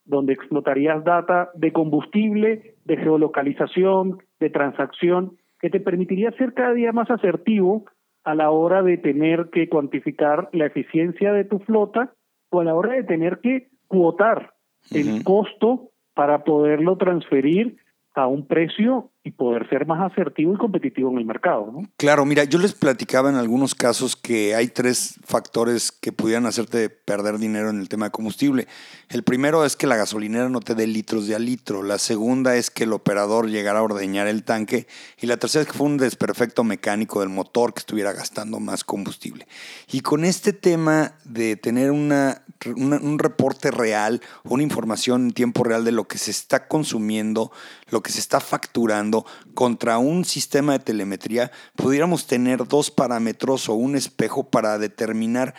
donde 0.05 0.33
explotarías 0.33 1.05
data 1.05 1.51
de 1.55 1.73
combustible, 1.73 2.75
de 2.85 2.97
geolocalización, 2.97 4.19
de 4.41 4.51
transacción 4.51 5.37
que 5.65 5.71
te 5.71 5.81
permitiría 5.81 6.31
ser 6.33 6.53
cada 6.53 6.75
día 6.75 6.93
más 6.93 7.11
asertivo 7.11 7.87
a 8.23 8.35
la 8.35 8.51
hora 8.51 8.83
de 8.83 8.99
tener 8.99 9.49
que 9.49 9.71
cuantificar 9.71 10.51
la 10.53 10.67
eficiencia 10.67 11.33
de 11.33 11.47
tu 11.47 11.59
flota 11.61 12.13
o 12.51 12.61
a 12.61 12.65
la 12.65 12.75
hora 12.75 12.93
de 12.93 13.05
tener 13.05 13.39
que 13.39 13.69
cuotar 13.89 14.53
el 14.91 15.25
costo 15.25 15.89
para 16.13 16.45
poderlo 16.45 16.99
transferir 16.99 17.79
a 18.15 18.27
un 18.27 18.47
precio 18.47 19.09
y 19.27 19.31
poder 19.31 19.67
ser 19.71 19.87
más 19.87 20.13
asertivo 20.13 20.53
y 20.53 20.59
competitivo 20.59 21.11
en 21.11 21.17
el 21.17 21.25
mercado. 21.25 21.71
¿no? 21.73 21.83
Claro, 21.97 22.27
mira, 22.27 22.45
yo 22.45 22.59
les 22.59 22.75
platicaba 22.75 23.31
en 23.31 23.37
algunos 23.37 23.75
casos 23.75 24.17
que 24.17 24.55
hay 24.55 24.69
tres 24.69 25.19
factores 25.25 25.91
que 25.91 26.13
pudieran 26.13 26.45
hacerte 26.45 26.91
perder 26.91 27.39
dinero 27.39 27.71
en 27.71 27.81
el 27.81 27.89
tema 27.89 28.07
de 28.07 28.11
combustible. 28.11 28.69
El 29.09 29.23
primero 29.23 29.65
es 29.65 29.77
que 29.77 29.87
la 29.87 29.97
gasolinera 29.97 30.51
no 30.51 30.61
te 30.61 30.75
dé 30.75 30.87
litros 30.87 31.27
de 31.27 31.35
a 31.35 31.39
litro. 31.39 31.83
La 31.83 31.97
segunda 31.97 32.57
es 32.57 32.71
que 32.71 32.85
el 32.85 32.93
operador 32.93 33.49
llegara 33.49 33.79
a 33.79 33.83
ordeñar 33.83 34.27
el 34.27 34.45
tanque. 34.45 34.87
Y 35.19 35.27
la 35.27 35.39
tercera 35.39 35.63
es 35.63 35.69
que 35.69 35.79
fue 35.79 35.87
un 35.87 35.97
desperfecto 35.97 36.63
mecánico 36.63 37.21
del 37.21 37.31
motor 37.31 37.73
que 37.73 37.81
estuviera 37.81 38.13
gastando 38.13 38.61
más 38.61 38.85
combustible. 38.85 39.47
Y 39.91 40.01
con 40.01 40.25
este 40.27 40.53
tema 40.53 41.15
de 41.25 41.57
tener 41.57 41.93
una, 41.93 42.43
un 42.77 43.19
reporte 43.19 43.71
real, 43.71 44.21
una 44.43 44.63
información 44.63 45.27
en 45.27 45.33
tiempo 45.33 45.65
real 45.65 45.85
de 45.85 45.93
lo 45.93 46.05
que 46.05 46.19
se 46.19 46.31
está 46.31 46.69
consumiendo, 46.69 47.53
lo 47.91 48.03
que 48.03 48.13
se 48.13 48.21
está 48.21 48.41
facturando, 48.41 49.14
contra 49.55 49.99
un 49.99 50.25
sistema 50.25 50.73
de 50.73 50.79
telemetría, 50.81 51.51
pudiéramos 51.77 52.27
tener 52.27 52.67
dos 52.67 52.91
parámetros 52.91 53.69
o 53.69 53.75
un 53.75 53.97
espejo 53.97 54.45
para 54.51 54.79
determinar 54.79 55.55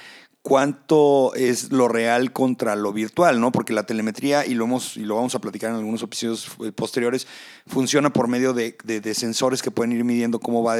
cuánto 0.45 1.33
es 1.33 1.71
lo 1.71 1.87
real 1.87 2.31
contra 2.31 2.75
lo 2.75 2.93
virtual, 2.93 3.41
¿no? 3.41 3.51
Porque 3.51 3.73
la 3.73 3.87
telemetría, 3.87 4.45
y 4.45 4.53
lo, 4.53 4.65
hemos, 4.65 4.95
y 4.95 4.99
lo 4.99 5.15
vamos 5.15 5.33
a 5.33 5.39
platicar 5.39 5.71
en 5.71 5.77
algunos 5.77 6.03
episodios 6.03 6.55
eh, 6.63 6.71
posteriores, 6.71 7.25
funciona 7.65 8.13
por 8.13 8.27
medio 8.27 8.53
de, 8.53 8.75
sensores 9.15 9.63
que 9.63 9.71
pueden 9.71 9.93
ir 9.93 10.03
midiendo 10.03 10.39
cómo 10.39 10.61
va, 10.61 10.75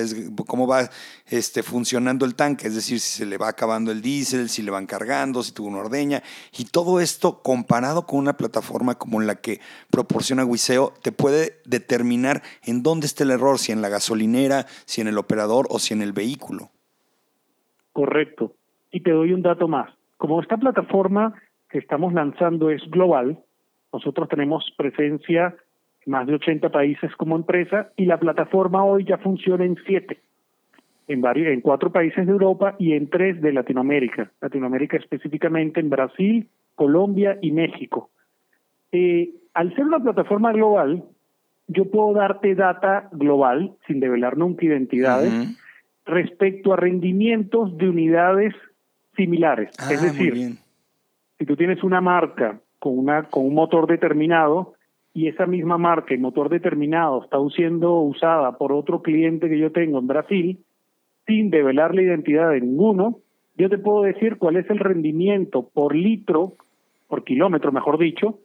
cómo 0.46 0.68
va 0.68 0.92
este, 1.26 1.64
funcionando 1.64 2.26
el 2.26 2.36
tanque, 2.36 2.68
es 2.68 2.76
decir, 2.76 3.00
si 3.00 3.18
se 3.18 3.26
le 3.26 3.40
va 3.40 3.48
acabando 3.48 3.92
el 3.92 4.04
diésel, 4.04 4.50
si 4.50 4.62
le 4.62 4.70
van 4.70 4.86
cargando, 4.86 5.42
si 5.42 5.52
tuvo 5.52 5.70
una 5.70 5.80
ordeña, 5.80 6.22
y 6.56 6.66
todo 6.66 7.00
esto 7.00 7.42
comparado 7.42 8.06
con 8.06 8.20
una 8.20 8.38
plataforma 8.38 9.00
como 9.00 9.20
la 9.20 9.34
que 9.34 9.62
proporciona 9.90 10.46
Wiseo, 10.46 10.94
te 11.02 11.12
puede 11.12 11.60
determinar 11.66 12.44
en 12.62 12.84
dónde 12.84 13.08
está 13.08 13.24
el 13.24 13.32
error, 13.32 13.58
si 13.58 13.72
en 13.72 13.82
la 13.82 13.90
gasolinera, 13.90 14.68
si 14.86 15.02
en 15.02 15.08
el 15.08 15.18
operador 15.18 15.66
o 15.72 15.80
si 15.80 15.96
en 15.96 16.04
el 16.04 16.14
vehículo. 16.14 16.70
Correcto. 17.94 18.54
Y 18.96 19.02
te 19.02 19.12
doy 19.12 19.34
un 19.34 19.42
dato 19.42 19.68
más. 19.68 19.94
Como 20.16 20.42
esta 20.42 20.56
plataforma 20.56 21.34
que 21.70 21.80
estamos 21.80 22.14
lanzando 22.14 22.70
es 22.70 22.82
global, 22.90 23.38
nosotros 23.92 24.30
tenemos 24.30 24.74
presencia 24.78 25.54
en 26.06 26.12
más 26.14 26.26
de 26.28 26.36
80 26.36 26.70
países 26.70 27.14
como 27.18 27.36
empresa 27.36 27.90
y 27.98 28.06
la 28.06 28.18
plataforma 28.18 28.86
hoy 28.86 29.04
ya 29.04 29.18
funciona 29.18 29.66
en 29.66 29.76
siete, 29.86 30.22
en, 31.10 31.20
varios, 31.20 31.50
en 31.50 31.60
cuatro 31.60 31.92
países 31.92 32.26
de 32.26 32.32
Europa 32.32 32.78
y 32.80 32.94
en 32.94 33.10
tres 33.10 33.42
de 33.42 33.52
Latinoamérica. 33.52 34.32
Latinoamérica 34.40 34.96
específicamente 34.96 35.82
en 35.82 35.90
Brasil, 35.90 36.48
Colombia 36.76 37.38
y 37.42 37.52
México. 37.52 38.12
Eh, 38.94 39.30
al 39.54 39.76
ser 39.76 39.84
una 39.84 40.00
plataforma 40.00 40.54
global, 40.54 41.04
yo 41.68 41.92
puedo 41.92 42.14
darte 42.14 42.56
data 42.56 43.10
global, 43.12 43.74
sin 43.88 44.00
develar 44.00 44.38
nunca 44.38 44.66
identidades, 44.66 45.34
respecto 46.06 46.72
a 46.72 46.78
rendimientos 46.78 47.76
de 47.76 47.90
unidades 47.90 48.56
similares. 49.16 49.72
Ah, 49.80 49.94
es 49.94 50.02
decir, 50.02 50.58
si 51.38 51.46
tú 51.46 51.56
tienes 51.56 51.84
una 51.84 52.02
marca 52.02 52.60
con, 52.80 52.98
una, 52.98 53.24
con 53.24 53.46
un 53.46 53.54
motor 53.54 53.88
determinado 53.88 54.74
y 55.14 55.28
esa 55.28 55.46
misma 55.46 55.78
marca 55.78 56.14
y 56.14 56.18
motor 56.18 56.50
determinado 56.50 57.24
está 57.24 57.38
siendo 57.56 58.00
usada 58.02 58.58
por 58.58 58.74
otro 58.74 59.02
cliente 59.02 59.50
que 59.50 59.58
yo 59.58 59.72
tengo 59.72 60.00
en 60.00 60.08
Brasil, 60.08 60.60
sin 61.26 61.50
develar 61.50 61.96
la 61.96 62.04
identidad 62.04 62.52
de 62.52 62.62
ninguno, 62.62 63.20
yo 63.58 63.70
te 63.70 63.78
puedo 63.78 64.04
decir 64.04 64.38
cuál 64.38 64.58
es 64.58 64.70
el 64.70 64.80
rendimiento 64.80 65.70
por 65.74 65.96
litro, 65.96 66.54
por 67.08 67.24
kilómetro, 67.24 67.72
mejor 67.72 67.98
dicho, 67.98 68.40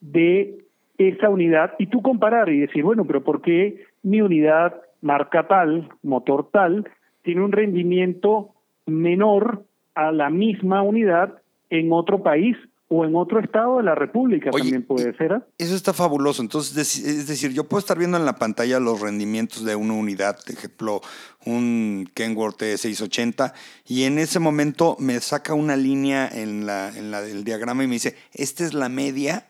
de 0.00 0.58
esa 0.98 1.28
unidad 1.28 1.74
y 1.78 1.86
tú 1.86 2.02
comparar 2.02 2.48
y 2.48 2.60
decir, 2.60 2.84
bueno, 2.84 3.04
pero 3.04 3.22
¿por 3.24 3.42
qué 3.42 3.84
mi 4.02 4.20
unidad 4.20 4.74
marca 5.00 5.46
tal, 5.46 5.88
motor 6.02 6.50
tal, 6.50 6.88
tiene 7.22 7.42
un 7.42 7.52
rendimiento 7.52 8.50
menor 8.86 9.64
a 9.98 10.12
la 10.12 10.30
misma 10.30 10.80
unidad 10.82 11.42
en 11.70 11.92
otro 11.92 12.22
país 12.22 12.56
o 12.86 13.04
en 13.04 13.16
otro 13.16 13.40
estado 13.40 13.78
de 13.78 13.82
la 13.82 13.96
República 13.96 14.52
también 14.52 14.84
puede 14.84 15.12
ser. 15.16 15.32
¿ah? 15.32 15.46
Eso 15.58 15.74
está 15.74 15.92
fabuloso. 15.92 16.40
Entonces, 16.40 17.04
es 17.04 17.26
decir, 17.26 17.52
yo 17.52 17.64
puedo 17.64 17.80
estar 17.80 17.98
viendo 17.98 18.16
en 18.16 18.24
la 18.24 18.36
pantalla 18.36 18.78
los 18.78 19.00
rendimientos 19.00 19.64
de 19.64 19.74
una 19.74 19.94
unidad, 19.94 20.38
por 20.46 20.54
ejemplo, 20.54 21.00
un 21.44 22.08
Kenworth 22.14 22.60
680, 22.60 23.52
y 23.88 24.04
en 24.04 24.20
ese 24.20 24.38
momento 24.38 24.96
me 25.00 25.18
saca 25.18 25.54
una 25.54 25.76
línea 25.76 26.28
en 26.28 26.64
la, 26.64 26.96
en 26.96 27.10
la 27.10 27.20
del 27.20 27.42
diagrama 27.42 27.82
y 27.82 27.88
me 27.88 27.94
dice, 27.94 28.14
esta 28.32 28.64
es 28.64 28.74
la 28.74 28.88
media 28.88 29.48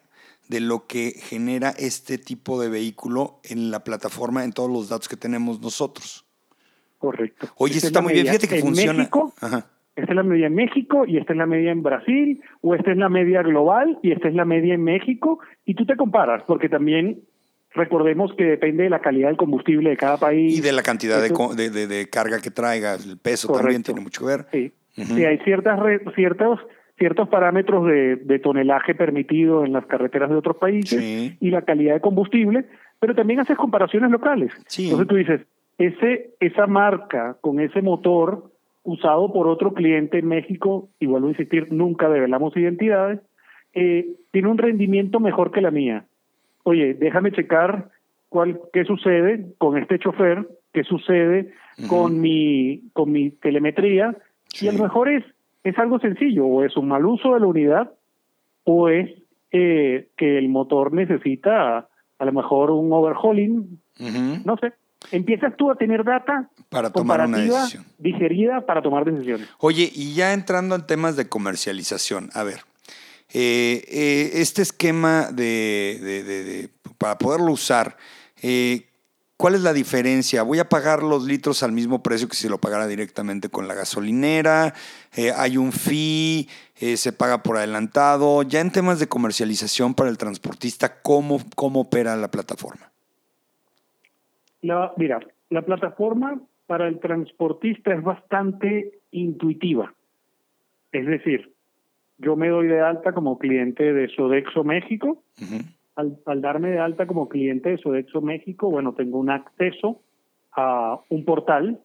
de 0.49 0.61
lo 0.61 0.87
que 0.87 1.13
genera 1.15 1.75
este 1.79 2.17
tipo 2.17 2.59
de 2.59 2.71
vehículo 2.71 3.39
en 3.45 3.71
la 3.71 3.85
plataforma, 3.85 4.45
en 4.45 4.55
todos 4.55 4.71
los 4.71 4.89
datos 4.89 5.09
que 5.09 5.17
tenemos 5.19 5.61
nosotros. 5.61 6.25
Correcto. 6.97 7.49
Oye, 7.57 7.77
eso 7.77 7.89
está 7.89 8.01
muy 8.01 8.15
bien. 8.15 8.27
Fíjate 8.27 8.49
que 8.49 8.61
funciona. 8.61 8.95
México, 8.95 9.35
esta 9.99 10.13
es 10.13 10.17
la 10.17 10.23
media 10.23 10.47
en 10.47 10.55
México 10.55 11.05
y 11.07 11.17
esta 11.17 11.33
es 11.33 11.39
la 11.39 11.47
media 11.47 11.73
en 11.73 11.83
Brasil, 11.83 12.41
o 12.61 12.75
esta 12.75 12.93
es 12.93 12.97
la 12.97 13.09
media 13.09 13.43
global 13.43 13.99
y 14.01 14.13
esta 14.13 14.29
es 14.29 14.35
la 14.35 14.45
media 14.45 14.75
en 14.75 14.85
México, 14.85 15.41
y 15.65 15.75
tú 15.75 15.87
te 15.87 15.97
comparas, 15.97 16.45
porque 16.47 16.69
también 16.69 17.23
recordemos 17.73 18.33
que 18.37 18.45
depende 18.45 18.85
de 18.85 18.91
la 18.91 19.01
calidad 19.01 19.29
del 19.29 19.37
combustible 19.37 19.91
de 19.91 19.97
cada 19.97 20.17
país. 20.17 20.57
Y 20.57 20.61
de 20.61 20.71
la 20.71 20.83
cantidad 20.83 21.21
de, 21.21 21.71
de, 21.71 22.09
carga 22.09 22.41
que 22.41 22.51
traiga, 22.53 22.95
el 22.95 23.19
peso 23.19 23.53
también 23.53 23.83
tiene 23.83 24.01
mucho 24.01 24.21
que 24.21 24.27
ver. 24.27 24.47
Sí, 24.53 24.73
sí 24.95 25.25
hay 25.25 25.39
ciertas, 25.39 25.81
ciertos, 26.15 26.61
ciertos 26.97 27.29
parámetros 27.29 27.85
de, 27.87 28.39
tonelaje 28.39 28.95
permitido 28.95 29.65
en 29.65 29.73
las 29.73 29.85
carreteras 29.87 30.31
de 30.31 30.37
otros 30.37 30.59
países 30.59 31.37
y 31.41 31.51
la 31.51 31.63
calidad 31.63 31.95
de 31.95 32.01
combustible, 32.01 32.67
pero 33.01 33.17
también 33.17 33.41
haces 33.41 33.57
comparaciones 33.57 34.13
locales. 34.13 34.53
Entonces 34.79 35.09
tú 35.09 35.17
dices, 35.17 35.41
ese, 35.77 36.35
esa 36.39 36.69
marca 36.69 37.37
con 37.41 37.59
ese 37.59 37.83
motor 37.83 38.53
usado 38.89 39.31
por 39.33 39.49
otro 39.49 39.75
cliente 39.75 40.19
en 40.19 40.29
México, 40.29 40.89
y 40.99 41.07
vuelvo 41.07 41.27
a 41.27 41.31
insistir, 41.31 41.71
nunca 41.71 42.09
develamos 42.09 42.57
identidades, 42.57 43.21
eh, 43.75 44.07
tiene 44.31 44.49
un 44.49 44.57
rendimiento 44.57 45.21
mejor 45.21 45.51
que 45.51 45.61
la 45.61 45.71
mía. 45.71 46.07
Oye, 46.63 46.95
déjame 46.95 47.33
checar 47.33 47.91
cuál, 48.31 48.61
qué 48.73 48.85
sucede 48.85 49.45
con 49.59 49.77
este 49.77 49.99
chofer, 49.99 50.49
qué 50.73 50.85
sucede 50.85 51.53
con 51.89 52.21
mi 52.21 52.83
con 52.95 53.13
mi 53.13 53.31
telemetría, 53.31 54.17
y 54.61 54.69
a 54.69 54.73
lo 54.73 54.83
mejor 54.83 55.11
es 55.11 55.25
es 55.65 55.79
algo 55.79 55.99
sencillo, 55.99 56.47
o 56.47 56.65
es 56.65 56.75
un 56.77 56.89
mal 56.89 57.05
uso 57.05 57.35
de 57.35 57.41
la 57.41 57.47
unidad, 57.47 57.93
o 58.65 58.89
es 58.89 59.11
eh, 59.53 60.09
que 60.17 60.39
el 60.39 60.49
motor 60.49 60.95
necesita 60.95 61.89
a 62.19 62.25
lo 62.25 62.33
mejor 62.33 62.71
un 62.71 62.91
overhauling, 62.91 63.81
no 64.45 64.57
sé. 64.57 64.73
Empiezas 65.11 65.57
tú 65.57 65.71
a 65.71 65.77
tener 65.77 66.05
data 66.05 66.51
para 66.69 66.91
tomar 66.91 67.27
una 67.27 67.39
decisión. 67.39 67.85
digerida 67.99 68.67
para 68.67 68.83
tomar 68.83 69.05
decisiones. 69.05 69.49
Oye, 69.59 69.91
y 69.95 70.15
ya 70.15 70.33
entrando 70.33 70.75
en 70.75 70.87
temas 70.87 71.17
de 71.17 71.29
comercialización, 71.29 72.31
a 72.35 72.43
ver, 72.43 72.61
eh, 73.33 73.85
eh, 73.89 74.31
este 74.35 74.63
esquema 74.63 75.31
de, 75.33 75.99
de, 76.03 76.25
de, 76.25 76.71
para 76.99 77.19
poderlo 77.19 77.53
usar, 77.53 77.97
eh, 78.43 78.85
¿Cuál 79.41 79.55
es 79.55 79.61
la 79.61 79.73
diferencia? 79.73 80.43
¿Voy 80.43 80.59
a 80.59 80.69
pagar 80.69 81.05
los 81.05 81.23
litros 81.23 81.63
al 81.63 81.71
mismo 81.71 82.03
precio 82.03 82.27
que 82.27 82.35
si 82.35 82.49
lo 82.49 82.59
pagara 82.59 82.89
directamente 82.89 83.49
con 83.49 83.69
la 83.69 83.75
gasolinera? 83.75 84.75
¿Hay 85.37 85.57
un 85.57 85.71
fee? 85.71 86.49
¿Se 86.97 87.13
paga 87.13 87.41
por 87.45 87.57
adelantado? 87.57 88.43
Ya 88.43 88.59
en 88.59 88.73
temas 88.73 88.99
de 88.99 89.07
comercialización 89.07 89.95
para 89.95 90.11
el 90.11 90.19
transportista, 90.19 91.01
¿cómo, 91.03 91.41
cómo 91.55 91.83
opera 91.83 92.17
la 92.17 92.33
plataforma? 92.33 92.91
La, 94.63 94.93
mira, 94.97 95.21
la 95.51 95.63
plataforma 95.63 96.41
para 96.67 96.89
el 96.89 96.99
transportista 97.01 97.95
es 97.95 98.03
bastante 98.03 98.99
intuitiva. 99.11 99.95
Es 100.93 101.07
decir, 101.07 101.53
yo 102.19 102.37
me 102.37 102.49
doy 102.49 102.67
de 102.67 102.81
alta 102.81 103.13
como 103.13 103.39
cliente 103.39 103.93
de 103.93 104.09
Sodexo 104.09 104.65
México 104.65 105.23
al, 105.99 106.41
darme 106.41 106.71
de 106.71 106.79
alta 106.79 107.07
como 107.07 107.29
cliente 107.29 107.71
de 107.71 107.79
Sodexo 107.79 108.21
México, 108.21 108.71
bueno, 108.71 108.95
tengo 108.95 109.19
un 109.19 109.31
acceso 109.31 110.01
a 110.53 111.01
un 111.09 111.25
portal. 111.25 111.81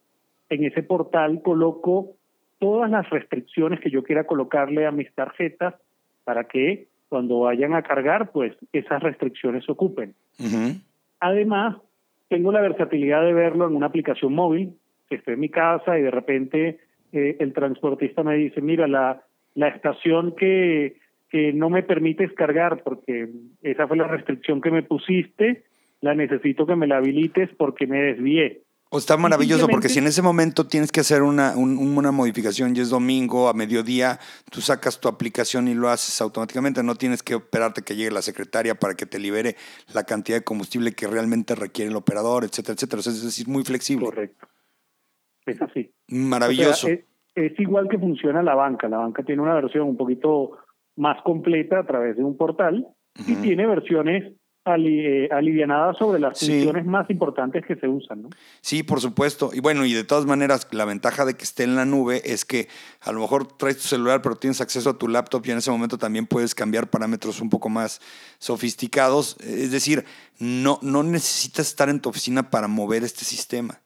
En 0.48 0.64
ese 0.64 0.84
portal 0.84 1.42
coloco 1.42 2.12
todas 2.60 2.88
las 2.90 3.10
restricciones 3.10 3.80
que 3.80 3.90
yo 3.90 4.04
quiera 4.04 4.24
colocarle 4.24 4.86
a 4.86 4.92
mis 4.92 5.12
tarjetas 5.14 5.74
para 6.22 6.44
que 6.44 6.86
cuando 7.08 7.40
vayan 7.40 7.74
a 7.74 7.82
cargar, 7.82 8.30
pues 8.30 8.54
esas 8.72 9.02
restricciones 9.02 9.64
se 9.64 9.72
ocupen. 9.72 10.14
Además, 11.18 11.76
tengo 12.28 12.52
la 12.52 12.60
versatilidad 12.60 13.22
de 13.24 13.32
verlo 13.32 13.66
en 13.66 13.76
una 13.76 13.86
aplicación 13.86 14.34
móvil, 14.34 14.74
que 15.08 15.16
estoy 15.16 15.34
en 15.34 15.40
mi 15.40 15.50
casa 15.50 15.98
y 15.98 16.02
de 16.02 16.10
repente 16.10 16.78
eh, 17.12 17.36
el 17.38 17.52
transportista 17.52 18.22
me 18.22 18.36
dice, 18.36 18.60
mira, 18.60 18.86
la, 18.88 19.22
la 19.54 19.68
estación 19.68 20.34
que 20.34 20.96
que 21.34 21.52
no 21.52 21.68
me 21.68 21.82
permites 21.82 22.32
cargar 22.34 22.84
porque 22.84 23.28
esa 23.60 23.88
fue 23.88 23.96
la 23.96 24.06
restricción 24.06 24.60
que 24.60 24.70
me 24.70 24.84
pusiste, 24.84 25.64
la 26.00 26.14
necesito 26.14 26.64
que 26.64 26.76
me 26.76 26.86
la 26.86 26.98
habilites 26.98 27.50
porque 27.56 27.88
me 27.88 28.00
desvié. 28.00 28.62
O 28.94 28.98
está 28.98 29.16
maravilloso 29.16 29.66
porque 29.66 29.88
si 29.88 29.98
en 29.98 30.06
ese 30.06 30.22
momento 30.22 30.68
tienes 30.68 30.92
que 30.92 31.00
hacer 31.00 31.22
una, 31.22 31.56
una 31.56 32.12
modificación 32.12 32.76
y 32.76 32.80
es 32.80 32.90
domingo 32.90 33.48
a 33.48 33.52
mediodía, 33.52 34.20
tú 34.52 34.60
sacas 34.60 35.00
tu 35.00 35.08
aplicación 35.08 35.66
y 35.66 35.74
lo 35.74 35.88
haces 35.88 36.20
automáticamente, 36.20 36.80
no 36.84 36.94
tienes 36.94 37.24
que 37.24 37.34
esperarte 37.34 37.82
que 37.82 37.96
llegue 37.96 38.12
la 38.12 38.22
secretaria 38.22 38.76
para 38.76 38.94
que 38.94 39.04
te 39.04 39.18
libere 39.18 39.56
la 39.92 40.04
cantidad 40.04 40.38
de 40.38 40.44
combustible 40.44 40.92
que 40.92 41.08
realmente 41.08 41.56
requiere 41.56 41.90
el 41.90 41.96
operador, 41.96 42.44
etcétera, 42.44 42.74
etcétera. 42.74 43.00
es 43.00 43.24
decir, 43.24 43.48
muy 43.48 43.64
flexible. 43.64 44.06
Correcto. 44.06 44.46
Es 45.44 45.60
así. 45.60 45.92
Maravilloso. 46.06 46.86
es, 46.86 47.58
igual 47.58 47.88
que 47.88 47.98
funciona 47.98 48.44
la 48.44 48.54
banca. 48.54 48.88
La 48.88 48.98
banca 48.98 49.24
tiene 49.24 49.42
una 49.42 49.54
versión 49.54 49.88
un 49.88 49.96
poquito 49.96 50.52
más 50.94 51.20
completa 51.24 51.80
a 51.80 51.84
través 51.84 52.16
de 52.16 52.22
un 52.22 52.36
portal 52.36 52.86
y 53.26 53.34
tiene 53.42 53.66
versiones 53.66 54.34
eh, 54.66 55.28
alivianadas 55.30 55.98
sobre 55.98 56.18
las 56.18 56.38
funciones 56.38 56.86
más 56.86 57.10
importantes 57.10 57.66
que 57.66 57.76
se 57.76 57.86
usan. 57.86 58.22
¿no? 58.22 58.30
Sí, 58.62 58.82
por 58.82 58.98
supuesto. 59.00 59.50
Y 59.52 59.60
bueno, 59.60 59.84
y 59.84 59.92
de 59.92 60.04
todas 60.04 60.24
maneras, 60.24 60.66
la 60.70 60.86
ventaja 60.86 61.26
de 61.26 61.34
que 61.34 61.44
esté 61.44 61.64
en 61.64 61.76
la 61.76 61.84
nube 61.84 62.22
es 62.24 62.46
que 62.46 62.68
a 63.02 63.12
lo 63.12 63.20
mejor 63.20 63.46
traes 63.46 63.76
tu 63.76 63.88
celular, 63.88 64.22
pero 64.22 64.36
tienes 64.36 64.62
acceso 64.62 64.88
a 64.88 64.98
tu 64.98 65.06
laptop 65.06 65.44
y 65.46 65.50
en 65.50 65.58
ese 65.58 65.70
momento 65.70 65.98
también 65.98 66.26
puedes 66.26 66.54
cambiar 66.54 66.88
parámetros 66.88 67.42
un 67.42 67.50
poco 67.50 67.68
más 67.68 68.00
sofisticados. 68.38 69.36
Es 69.40 69.70
decir, 69.70 70.06
no, 70.38 70.78
no 70.80 71.02
necesitas 71.02 71.68
estar 71.68 71.90
en 71.90 72.00
tu 72.00 72.08
oficina 72.08 72.48
para 72.48 72.66
mover 72.66 73.04
este 73.04 73.26
sistema. 73.26 73.82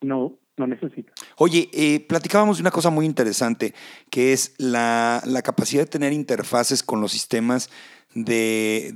No, 0.00 0.38
no 0.56 0.66
necesita. 0.66 1.12
Oye, 1.36 1.68
eh, 1.72 2.00
platicábamos 2.00 2.56
de 2.56 2.62
una 2.62 2.70
cosa 2.70 2.88
muy 2.88 3.04
interesante, 3.04 3.74
que 4.10 4.32
es 4.32 4.54
la, 4.56 5.22
la 5.26 5.42
capacidad 5.42 5.82
de 5.82 5.86
tener 5.86 6.14
interfaces 6.14 6.82
con 6.82 7.02
los 7.02 7.12
sistemas 7.12 7.68
de, 8.14 8.92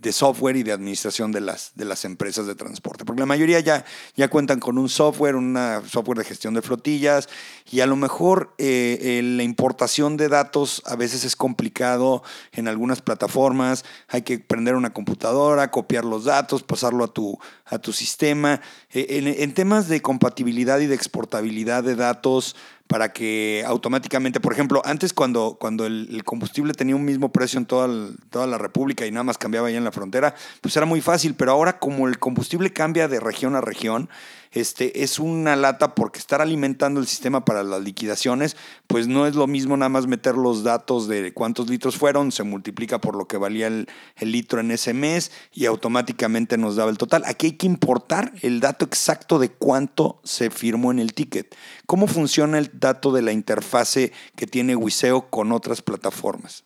de, 0.00 0.12
software 0.12 0.56
y 0.56 0.62
de 0.62 0.72
administración 0.72 1.32
de 1.32 1.40
las, 1.40 1.72
de 1.74 1.84
las 1.84 2.04
empresas 2.04 2.46
de 2.46 2.54
transporte. 2.54 3.04
Porque 3.04 3.20
la 3.20 3.26
mayoría 3.26 3.60
ya, 3.60 3.84
ya 4.16 4.28
cuentan 4.28 4.60
con 4.60 4.78
un 4.78 4.88
software, 4.88 5.36
un 5.36 5.56
software 5.88 6.18
de 6.18 6.24
gestión 6.24 6.54
de 6.54 6.62
flotillas, 6.62 7.28
y 7.70 7.80
a 7.80 7.86
lo 7.86 7.96
mejor 7.96 8.54
eh, 8.58 8.98
eh, 9.00 9.22
la 9.22 9.42
importación 9.42 10.16
de 10.16 10.28
datos 10.28 10.82
a 10.86 10.96
veces 10.96 11.24
es 11.24 11.36
complicado 11.36 12.22
en 12.52 12.68
algunas 12.68 13.00
plataformas. 13.00 13.84
Hay 14.08 14.22
que 14.22 14.38
prender 14.38 14.74
una 14.74 14.92
computadora, 14.92 15.70
copiar 15.70 16.04
los 16.04 16.24
datos, 16.24 16.62
pasarlo 16.62 17.04
a 17.04 17.08
tu, 17.08 17.38
a 17.64 17.78
tu 17.78 17.92
sistema. 17.92 18.60
Eh, 18.92 19.06
en, 19.10 19.26
en 19.26 19.54
temas 19.54 19.88
de 19.88 20.02
compatibilidad 20.02 20.80
y 20.80 20.86
de 20.86 20.94
exportabilidad 20.94 21.84
de 21.84 21.96
datos, 21.96 22.56
para 22.86 23.12
que 23.12 23.64
automáticamente, 23.66 24.40
por 24.40 24.52
ejemplo, 24.52 24.80
antes 24.84 25.12
cuando, 25.12 25.56
cuando 25.58 25.86
el, 25.86 26.22
combustible 26.24 26.72
tenía 26.72 26.94
un 26.94 27.04
mismo 27.04 27.32
precio 27.32 27.58
en 27.58 27.66
toda, 27.66 27.88
toda 28.30 28.46
la 28.46 28.58
República 28.58 29.06
y 29.06 29.10
nada 29.10 29.24
más 29.24 29.38
cambiaba 29.38 29.68
allá 29.68 29.78
en 29.78 29.84
la 29.84 29.92
frontera, 29.92 30.34
pues 30.60 30.76
era 30.76 30.86
muy 30.86 31.00
fácil, 31.00 31.34
pero 31.34 31.52
ahora 31.52 31.78
como 31.78 32.06
el 32.08 32.18
combustible 32.18 32.72
cambia 32.72 33.08
de 33.08 33.20
región 33.20 33.56
a 33.56 33.60
región, 33.60 34.08
este, 34.56 35.02
es 35.02 35.18
una 35.18 35.54
lata 35.54 35.94
porque 35.94 36.18
estar 36.18 36.40
alimentando 36.40 36.98
el 36.98 37.06
sistema 37.06 37.44
para 37.44 37.62
las 37.62 37.84
liquidaciones, 37.84 38.56
pues 38.86 39.06
no 39.06 39.26
es 39.26 39.36
lo 39.36 39.46
mismo 39.46 39.76
nada 39.76 39.90
más 39.90 40.06
meter 40.06 40.34
los 40.34 40.64
datos 40.64 41.08
de 41.08 41.34
cuántos 41.34 41.68
litros 41.68 41.98
fueron, 41.98 42.32
se 42.32 42.42
multiplica 42.42 42.98
por 42.98 43.16
lo 43.16 43.26
que 43.26 43.36
valía 43.36 43.66
el, 43.66 43.86
litro 44.20 44.60
en 44.60 44.70
ese 44.70 44.94
mes 44.94 45.30
y 45.52 45.66
automáticamente 45.66 46.56
nos 46.56 46.76
daba 46.76 46.90
el 46.90 46.96
total. 46.96 47.22
Aquí 47.26 47.48
hay 47.48 47.52
que 47.52 47.66
importar 47.66 48.32
el 48.40 48.60
dato 48.60 48.86
exacto 48.86 49.38
de 49.38 49.50
cuánto 49.50 50.20
se 50.24 50.48
firmó 50.48 50.90
en 50.90 51.00
el 51.00 51.12
ticket. 51.12 51.54
¿Cómo 51.84 52.06
funciona 52.06 52.56
el 52.56 52.70
dato 52.72 53.12
de 53.12 53.20
la 53.20 53.32
interfase 53.32 54.12
que 54.36 54.46
tiene 54.46 54.74
Wiseo 54.74 55.28
con 55.28 55.52
otras 55.52 55.82
plataformas? 55.82 56.64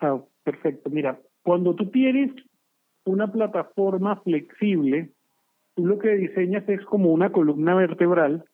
Ah, 0.00 0.20
perfecto. 0.44 0.90
Mira, 0.90 1.18
cuando 1.42 1.74
tú 1.74 1.90
tienes 1.90 2.30
una 3.04 3.32
plataforma 3.32 4.20
flexible, 4.20 5.14
tú 5.74 5.86
lo 5.86 5.98
que 5.98 6.10
diseñas 6.10 6.68
es 6.68 6.84
como 6.84 7.10
una 7.12 7.30
columna 7.30 7.74
vertebral 7.74 8.44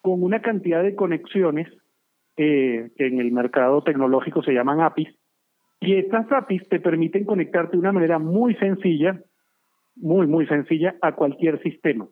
con 0.00 0.22
una 0.22 0.40
cantidad 0.40 0.82
de 0.82 0.94
conexiones 0.94 1.68
eh, 2.36 2.90
que 2.96 3.06
en 3.06 3.18
el 3.18 3.32
mercado 3.32 3.82
tecnológico 3.82 4.42
se 4.42 4.52
llaman 4.52 4.80
APIs, 4.80 5.08
y 5.80 5.96
estas 5.96 6.30
APIs 6.30 6.68
te 6.68 6.80
permiten 6.80 7.24
conectarte 7.24 7.72
de 7.72 7.78
una 7.78 7.92
manera 7.92 8.18
muy 8.18 8.54
sencilla, 8.56 9.20
muy, 9.94 10.26
muy 10.26 10.46
sencilla, 10.46 10.96
a 11.02 11.14
cualquier 11.14 11.62
sistema. 11.62 12.06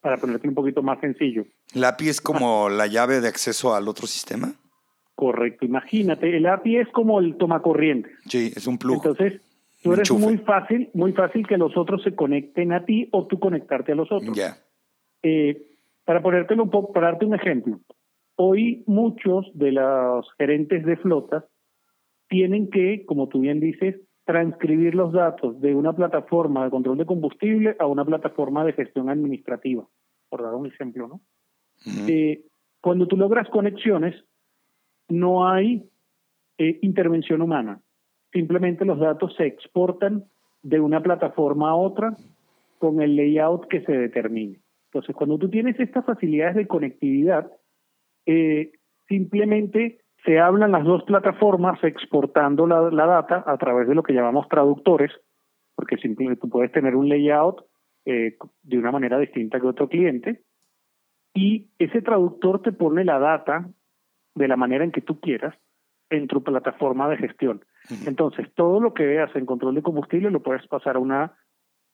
Para 0.00 0.18
ponerte 0.18 0.48
un 0.48 0.54
poquito 0.54 0.82
más 0.82 1.00
sencillo. 1.00 1.46
¿La 1.74 1.88
API 1.88 2.08
es 2.10 2.20
como 2.20 2.68
la 2.68 2.86
llave 2.86 3.20
de 3.20 3.28
acceso 3.28 3.74
al 3.74 3.88
otro 3.88 4.06
sistema? 4.06 4.52
Correcto, 5.14 5.64
imagínate, 5.64 6.36
el 6.36 6.46
API 6.46 6.78
es 6.78 6.88
como 6.88 7.20
el 7.20 7.36
tomacorriente. 7.36 8.10
Sí, 8.28 8.52
es 8.54 8.66
un 8.66 8.78
plug. 8.78 8.96
Entonces, 8.96 9.40
Tú 9.84 9.92
eres 9.92 10.10
muy 10.12 10.38
fácil, 10.38 10.88
muy 10.94 11.12
fácil 11.12 11.46
que 11.46 11.58
los 11.58 11.76
otros 11.76 12.02
se 12.02 12.14
conecten 12.14 12.72
a 12.72 12.86
ti 12.86 13.06
o 13.12 13.26
tú 13.26 13.38
conectarte 13.38 13.92
a 13.92 13.94
los 13.94 14.10
otros. 14.10 14.34
Eh, 15.22 15.76
para 16.06 16.22
ponértelo 16.22 16.62
un 16.62 16.70
poco, 16.70 16.90
para 16.94 17.08
darte 17.08 17.26
un 17.26 17.34
ejemplo, 17.34 17.80
hoy 18.36 18.82
muchos 18.86 19.46
de 19.52 19.72
los 19.72 20.26
gerentes 20.38 20.86
de 20.86 20.96
flotas 20.96 21.44
tienen 22.28 22.70
que, 22.70 23.04
como 23.04 23.28
tú 23.28 23.40
bien 23.40 23.60
dices, 23.60 24.00
transcribir 24.24 24.94
los 24.94 25.12
datos 25.12 25.60
de 25.60 25.74
una 25.74 25.92
plataforma 25.92 26.64
de 26.64 26.70
control 26.70 26.96
de 26.96 27.04
combustible 27.04 27.76
a 27.78 27.86
una 27.86 28.06
plataforma 28.06 28.64
de 28.64 28.72
gestión 28.72 29.10
administrativa, 29.10 29.86
por 30.30 30.42
dar 30.42 30.54
un 30.54 30.66
ejemplo, 30.66 31.08
¿no? 31.08 31.20
Eh, 32.08 32.46
cuando 32.80 33.06
tú 33.06 33.18
logras 33.18 33.50
conexiones, 33.50 34.14
no 35.10 35.46
hay 35.46 35.90
eh, 36.56 36.78
intervención 36.80 37.42
humana. 37.42 37.82
Simplemente 38.34 38.84
los 38.84 38.98
datos 38.98 39.32
se 39.36 39.46
exportan 39.46 40.24
de 40.62 40.80
una 40.80 41.00
plataforma 41.00 41.70
a 41.70 41.76
otra 41.76 42.16
con 42.78 43.00
el 43.00 43.14
layout 43.14 43.68
que 43.68 43.82
se 43.82 43.92
determine. 43.92 44.58
Entonces, 44.86 45.14
cuando 45.14 45.38
tú 45.38 45.48
tienes 45.48 45.78
estas 45.78 46.04
facilidades 46.04 46.56
de 46.56 46.66
conectividad, 46.66 47.50
eh, 48.26 48.72
simplemente 49.06 50.00
se 50.24 50.40
hablan 50.40 50.72
las 50.72 50.84
dos 50.84 51.04
plataformas 51.04 51.82
exportando 51.84 52.66
la, 52.66 53.06
data 53.06 53.44
a 53.46 53.56
través 53.56 53.86
de 53.86 53.94
lo 53.94 54.02
que 54.02 54.14
llamamos 54.14 54.48
traductores, 54.48 55.12
porque 55.76 55.96
simplemente 55.98 56.40
tú 56.40 56.48
puedes 56.48 56.72
tener 56.72 56.96
un 56.96 57.08
layout 57.08 57.64
eh, 58.04 58.36
de 58.64 58.78
una 58.78 58.90
manera 58.90 59.16
distinta 59.16 59.60
que 59.60 59.66
otro 59.68 59.88
cliente, 59.88 60.42
y 61.34 61.68
ese 61.78 62.02
traductor 62.02 62.62
te 62.62 62.72
pone 62.72 63.04
la 63.04 63.20
data 63.20 63.68
de 64.34 64.48
la 64.48 64.56
manera 64.56 64.82
en 64.82 64.90
que 64.90 65.02
tú 65.02 65.20
quieras 65.20 65.54
en 66.16 66.26
tu 66.26 66.42
plataforma 66.42 67.08
de 67.08 67.16
gestión. 67.16 67.64
Entonces, 68.06 68.48
todo 68.54 68.80
lo 68.80 68.94
que 68.94 69.04
veas 69.04 69.34
en 69.36 69.46
control 69.46 69.74
de 69.74 69.82
combustible 69.82 70.30
lo 70.30 70.42
puedes 70.42 70.66
pasar 70.66 70.96
a 70.96 71.00
una 71.00 71.34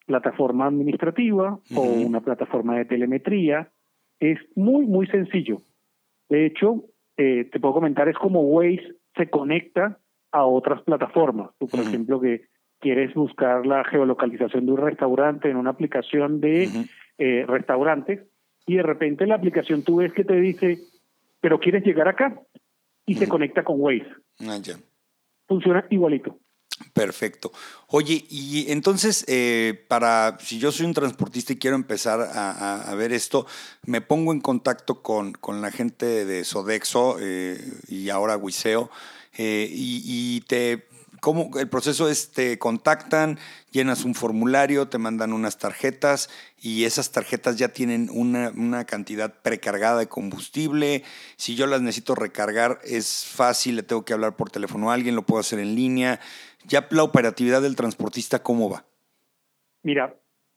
plataforma 0.06 0.66
administrativa 0.66 1.58
o 1.74 1.82
una 1.82 2.20
plataforma 2.20 2.76
de 2.76 2.84
telemetría. 2.84 3.70
Es 4.18 4.38
muy, 4.54 4.86
muy 4.86 5.06
sencillo. 5.06 5.58
De 6.28 6.46
hecho, 6.46 6.84
eh, 7.16 7.48
te 7.50 7.60
puedo 7.60 7.74
comentar, 7.74 8.08
es 8.08 8.16
como 8.16 8.42
Waze 8.42 8.94
se 9.16 9.28
conecta 9.28 9.98
a 10.32 10.44
otras 10.44 10.82
plataformas. 10.82 11.50
Tú, 11.58 11.66
por 11.66 11.80
ejemplo, 11.80 12.20
que 12.20 12.46
quieres 12.78 13.12
buscar 13.14 13.66
la 13.66 13.84
geolocalización 13.84 14.66
de 14.66 14.72
un 14.72 14.78
restaurante 14.78 15.50
en 15.50 15.56
una 15.56 15.70
aplicación 15.70 16.40
de 16.40 16.68
eh, 17.18 17.44
restaurantes 17.46 18.20
y 18.66 18.76
de 18.76 18.82
repente 18.82 19.26
la 19.26 19.34
aplicación 19.34 19.82
tú 19.82 19.96
ves 19.96 20.12
que 20.12 20.24
te 20.24 20.40
dice, 20.40 20.78
pero 21.40 21.58
quieres 21.58 21.84
llegar 21.84 22.08
acá 22.08 22.40
y 23.10 23.16
se 23.16 23.26
conecta 23.26 23.64
con 23.64 23.80
Waze. 23.80 24.06
Ah, 24.46 24.60
Funciona 25.48 25.84
igualito. 25.90 26.38
Perfecto. 26.94 27.50
Oye, 27.88 28.24
y 28.30 28.70
entonces, 28.70 29.24
eh, 29.26 29.84
para 29.88 30.38
si 30.38 30.60
yo 30.60 30.70
soy 30.70 30.86
un 30.86 30.94
transportista 30.94 31.52
y 31.52 31.56
quiero 31.56 31.74
empezar 31.74 32.20
a, 32.20 32.94
ver 32.94 33.12
esto, 33.12 33.46
me 33.84 34.00
pongo 34.00 34.32
en 34.32 34.40
contacto 34.40 35.02
con, 35.02 35.32
con 35.32 35.60
la 35.60 35.72
gente 35.72 36.24
de 36.24 36.44
Sodexo 36.44 37.16
eh, 37.20 37.58
y 37.88 38.10
ahora 38.10 38.36
Wiseo, 38.36 38.90
eh, 39.36 39.68
y, 39.68 40.40
te 40.42 40.86
¿Cómo 41.20 41.50
el 41.58 41.68
proceso 41.68 42.08
es? 42.08 42.32
Te 42.32 42.58
contactan, 42.58 43.38
llenas 43.70 44.04
un 44.04 44.14
formulario, 44.14 44.88
te 44.88 44.96
mandan 44.96 45.34
unas 45.34 45.58
tarjetas 45.58 46.30
y 46.58 46.84
esas 46.84 47.12
tarjetas 47.12 47.56
ya 47.56 47.68
tienen 47.68 48.08
una, 48.10 48.84
cantidad 48.84 49.34
precargada 49.42 49.98
de 49.98 50.08
combustible. 50.08 51.02
Si 51.36 51.56
yo 51.56 51.66
las 51.66 51.82
necesito 51.82 52.14
recargar, 52.14 52.78
es 52.84 53.26
fácil, 53.26 53.76
le 53.76 53.82
tengo 53.82 54.04
que 54.04 54.14
hablar 54.14 54.36
por 54.36 54.50
teléfono 54.50 54.90
a 54.90 54.94
alguien, 54.94 55.14
lo 55.14 55.22
puedo 55.22 55.40
hacer 55.40 55.58
en 55.58 55.74
línea. 55.74 56.20
Ya 56.66 56.86
la 56.90 57.02
operatividad 57.02 57.60
del 57.60 57.76
transportista, 57.76 58.42
¿cómo 58.42 58.70
va? 58.70 58.84
Mira, 59.82 60.14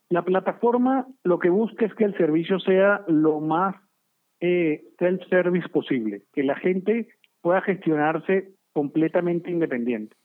la 0.09 0.23
plataforma 0.23 1.07
lo 1.23 1.39
que 1.39 1.49
busca 1.49 1.85
es 1.85 1.93
que 1.95 2.05
el 2.05 2.15
servicio 2.17 2.59
sea 2.59 3.03
lo 3.07 3.41
más 3.41 3.75
eh, 4.39 4.85
self-service 4.99 5.69
posible, 5.69 6.23
que 6.33 6.43
la 6.43 6.55
gente 6.55 7.09
pueda 7.41 7.61
gestionarse 7.61 8.53
completamente 8.71 9.51
independiente. 9.51 10.15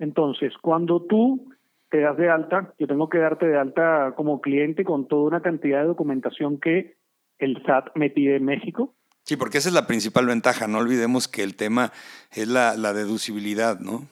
Entonces, 0.00 0.54
cuando 0.60 1.02
tú 1.02 1.52
te 1.90 2.00
das 2.00 2.16
de 2.16 2.30
alta, 2.30 2.72
yo 2.78 2.86
tengo 2.86 3.08
que 3.08 3.18
darte 3.18 3.46
de 3.46 3.58
alta 3.58 4.14
como 4.16 4.40
cliente 4.40 4.82
con 4.82 5.06
toda 5.06 5.28
una 5.28 5.42
cantidad 5.42 5.82
de 5.82 5.88
documentación 5.88 6.58
que 6.58 6.96
el 7.38 7.62
SAT 7.64 7.94
me 7.94 8.10
pide 8.10 8.36
en 8.36 8.44
México. 8.46 8.94
Sí, 9.24 9.36
porque 9.36 9.58
esa 9.58 9.68
es 9.68 9.74
la 9.74 9.86
principal 9.86 10.26
ventaja. 10.26 10.66
No 10.66 10.78
olvidemos 10.78 11.28
que 11.28 11.42
el 11.42 11.54
tema 11.54 11.92
es 12.32 12.48
la, 12.48 12.74
deducibilidad, 12.94 13.78
¿no? 13.78 14.08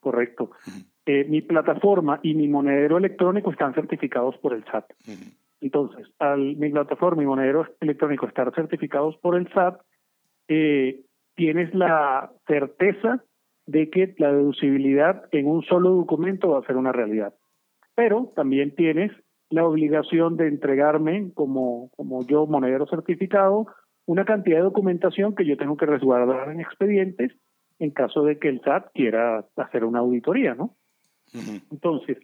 Correcto. 0.00 0.52
Eh, 1.06 1.24
mi 1.28 1.42
plataforma 1.42 2.20
y 2.22 2.34
mi 2.34 2.46
monedero 2.46 2.96
electrónico 2.96 3.50
están 3.50 3.74
certificados 3.74 4.36
por 4.38 4.54
el 4.54 4.64
SAT. 4.64 4.92
Entonces, 5.60 6.06
al 6.18 6.56
mi 6.56 6.70
plataforma 6.70 7.22
y 7.22 7.26
monedero 7.26 7.66
electrónico 7.80 8.26
estar 8.26 8.54
certificados 8.54 9.16
por 9.16 9.36
el 9.36 9.52
SAT, 9.52 9.80
eh, 10.48 11.00
tienes 11.34 11.74
la 11.74 12.30
certeza 12.46 13.24
de 13.66 13.90
que 13.90 14.14
la 14.18 14.32
deducibilidad 14.32 15.24
en 15.32 15.46
un 15.46 15.62
solo 15.62 15.90
documento 15.90 16.50
va 16.50 16.58
a 16.60 16.66
ser 16.66 16.76
una 16.76 16.92
realidad. 16.92 17.34
Pero 17.94 18.32
también 18.34 18.74
tienes 18.74 19.12
la 19.50 19.66
obligación 19.66 20.36
de 20.36 20.48
entregarme, 20.48 21.32
como, 21.34 21.90
como 21.96 22.26
yo, 22.26 22.46
monedero 22.46 22.86
certificado, 22.86 23.66
una 24.06 24.24
cantidad 24.24 24.58
de 24.58 24.64
documentación 24.64 25.34
que 25.34 25.46
yo 25.46 25.56
tengo 25.56 25.76
que 25.76 25.86
resguardar 25.86 26.50
en 26.50 26.60
expedientes 26.60 27.32
en 27.78 27.90
caso 27.90 28.22
de 28.24 28.38
que 28.38 28.48
el 28.48 28.60
SAT 28.60 28.92
quiera 28.92 29.46
hacer 29.56 29.84
una 29.84 30.00
auditoría, 30.00 30.54
¿no? 30.54 30.76
Entonces, 31.70 32.18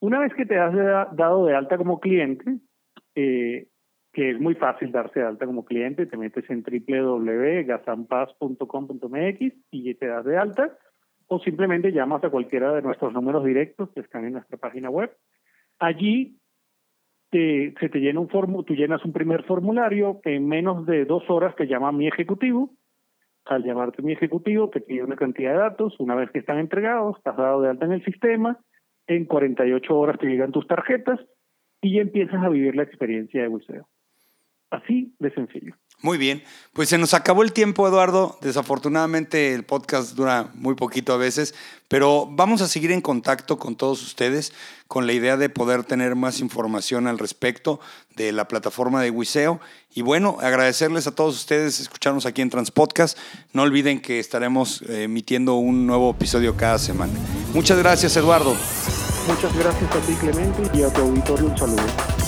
una 0.00 0.20
vez 0.20 0.32
que 0.34 0.46
te 0.46 0.58
has 0.58 0.74
dado 0.74 1.46
de 1.46 1.54
alta 1.54 1.76
como 1.76 2.00
cliente, 2.00 2.58
eh, 3.14 3.66
que 4.18 4.30
es 4.30 4.40
muy 4.40 4.56
fácil 4.56 4.90
darse 4.90 5.20
de 5.20 5.26
alta 5.26 5.46
como 5.46 5.64
cliente, 5.64 6.04
te 6.04 6.16
metes 6.16 6.50
en 6.50 6.64
www.gazampaz.com.mx 6.64 9.54
y 9.70 9.94
te 9.94 10.06
das 10.08 10.24
de 10.24 10.36
alta, 10.36 10.76
o 11.28 11.38
simplemente 11.38 11.92
llamas 11.92 12.24
a 12.24 12.30
cualquiera 12.30 12.74
de 12.74 12.82
nuestros 12.82 13.12
números 13.12 13.44
directos 13.44 13.90
que 13.90 14.00
están 14.00 14.24
en 14.24 14.32
nuestra 14.32 14.58
página 14.58 14.90
web. 14.90 15.16
Allí 15.78 16.40
te, 17.30 17.72
se 17.78 17.88
te 17.88 18.00
llena 18.00 18.18
un 18.18 18.28
formu, 18.28 18.64
tú 18.64 18.74
llenas 18.74 19.04
un 19.04 19.12
primer 19.12 19.44
formulario, 19.44 20.20
en 20.24 20.48
menos 20.48 20.84
de 20.84 21.04
dos 21.04 21.22
horas 21.30 21.54
te 21.54 21.68
llama 21.68 21.92
mi 21.92 22.08
ejecutivo, 22.08 22.72
al 23.44 23.62
llamarte 23.62 24.02
mi 24.02 24.14
ejecutivo 24.14 24.68
te 24.68 24.80
pide 24.80 25.04
una 25.04 25.14
cantidad 25.14 25.52
de 25.52 25.58
datos, 25.58 25.94
una 26.00 26.16
vez 26.16 26.28
que 26.32 26.40
están 26.40 26.58
entregados, 26.58 27.18
estás 27.18 27.36
dado 27.36 27.62
de 27.62 27.68
alta 27.68 27.84
en 27.84 27.92
el 27.92 28.04
sistema, 28.04 28.58
en 29.06 29.26
48 29.26 29.96
horas 29.96 30.18
te 30.18 30.26
llegan 30.26 30.50
tus 30.50 30.66
tarjetas 30.66 31.20
y 31.80 31.94
ya 31.94 32.02
empiezas 32.02 32.42
a 32.42 32.48
vivir 32.48 32.74
la 32.74 32.82
experiencia 32.82 33.42
de 33.42 33.46
buceo. 33.46 33.86
Así 34.70 35.14
de 35.18 35.32
sencillo. 35.34 35.74
Muy 36.00 36.16
bien, 36.16 36.44
pues 36.74 36.90
se 36.90 36.98
nos 36.98 37.12
acabó 37.12 37.42
el 37.42 37.52
tiempo, 37.52 37.88
Eduardo. 37.88 38.38
Desafortunadamente 38.40 39.52
el 39.52 39.64
podcast 39.64 40.14
dura 40.14 40.48
muy 40.54 40.76
poquito 40.76 41.12
a 41.12 41.16
veces, 41.16 41.56
pero 41.88 42.28
vamos 42.30 42.62
a 42.62 42.68
seguir 42.68 42.92
en 42.92 43.00
contacto 43.00 43.58
con 43.58 43.74
todos 43.74 44.00
ustedes 44.02 44.52
con 44.86 45.08
la 45.08 45.12
idea 45.12 45.36
de 45.36 45.48
poder 45.48 45.82
tener 45.82 46.14
más 46.14 46.38
información 46.40 47.08
al 47.08 47.18
respecto 47.18 47.80
de 48.14 48.30
la 48.30 48.46
plataforma 48.46 49.02
de 49.02 49.10
Wiseo. 49.10 49.60
Y 49.92 50.02
bueno, 50.02 50.38
agradecerles 50.40 51.08
a 51.08 51.14
todos 51.14 51.34
ustedes 51.34 51.80
escucharnos 51.80 52.26
aquí 52.26 52.42
en 52.42 52.50
Transpodcast. 52.50 53.18
No 53.52 53.62
olviden 53.62 54.00
que 54.00 54.20
estaremos 54.20 54.82
eh, 54.82 55.04
emitiendo 55.04 55.56
un 55.56 55.84
nuevo 55.86 56.12
episodio 56.12 56.56
cada 56.56 56.78
semana. 56.78 57.12
Muchas 57.54 57.78
gracias, 57.78 58.16
Eduardo. 58.16 58.54
Muchas 59.26 59.56
gracias 59.58 59.96
a 59.96 60.00
ti, 60.00 60.14
Clemente, 60.14 60.62
y 60.72 60.82
a 60.82 60.92
tu 60.92 61.00
auditorio 61.00 61.46
un 61.46 61.58
saludo. 61.58 62.27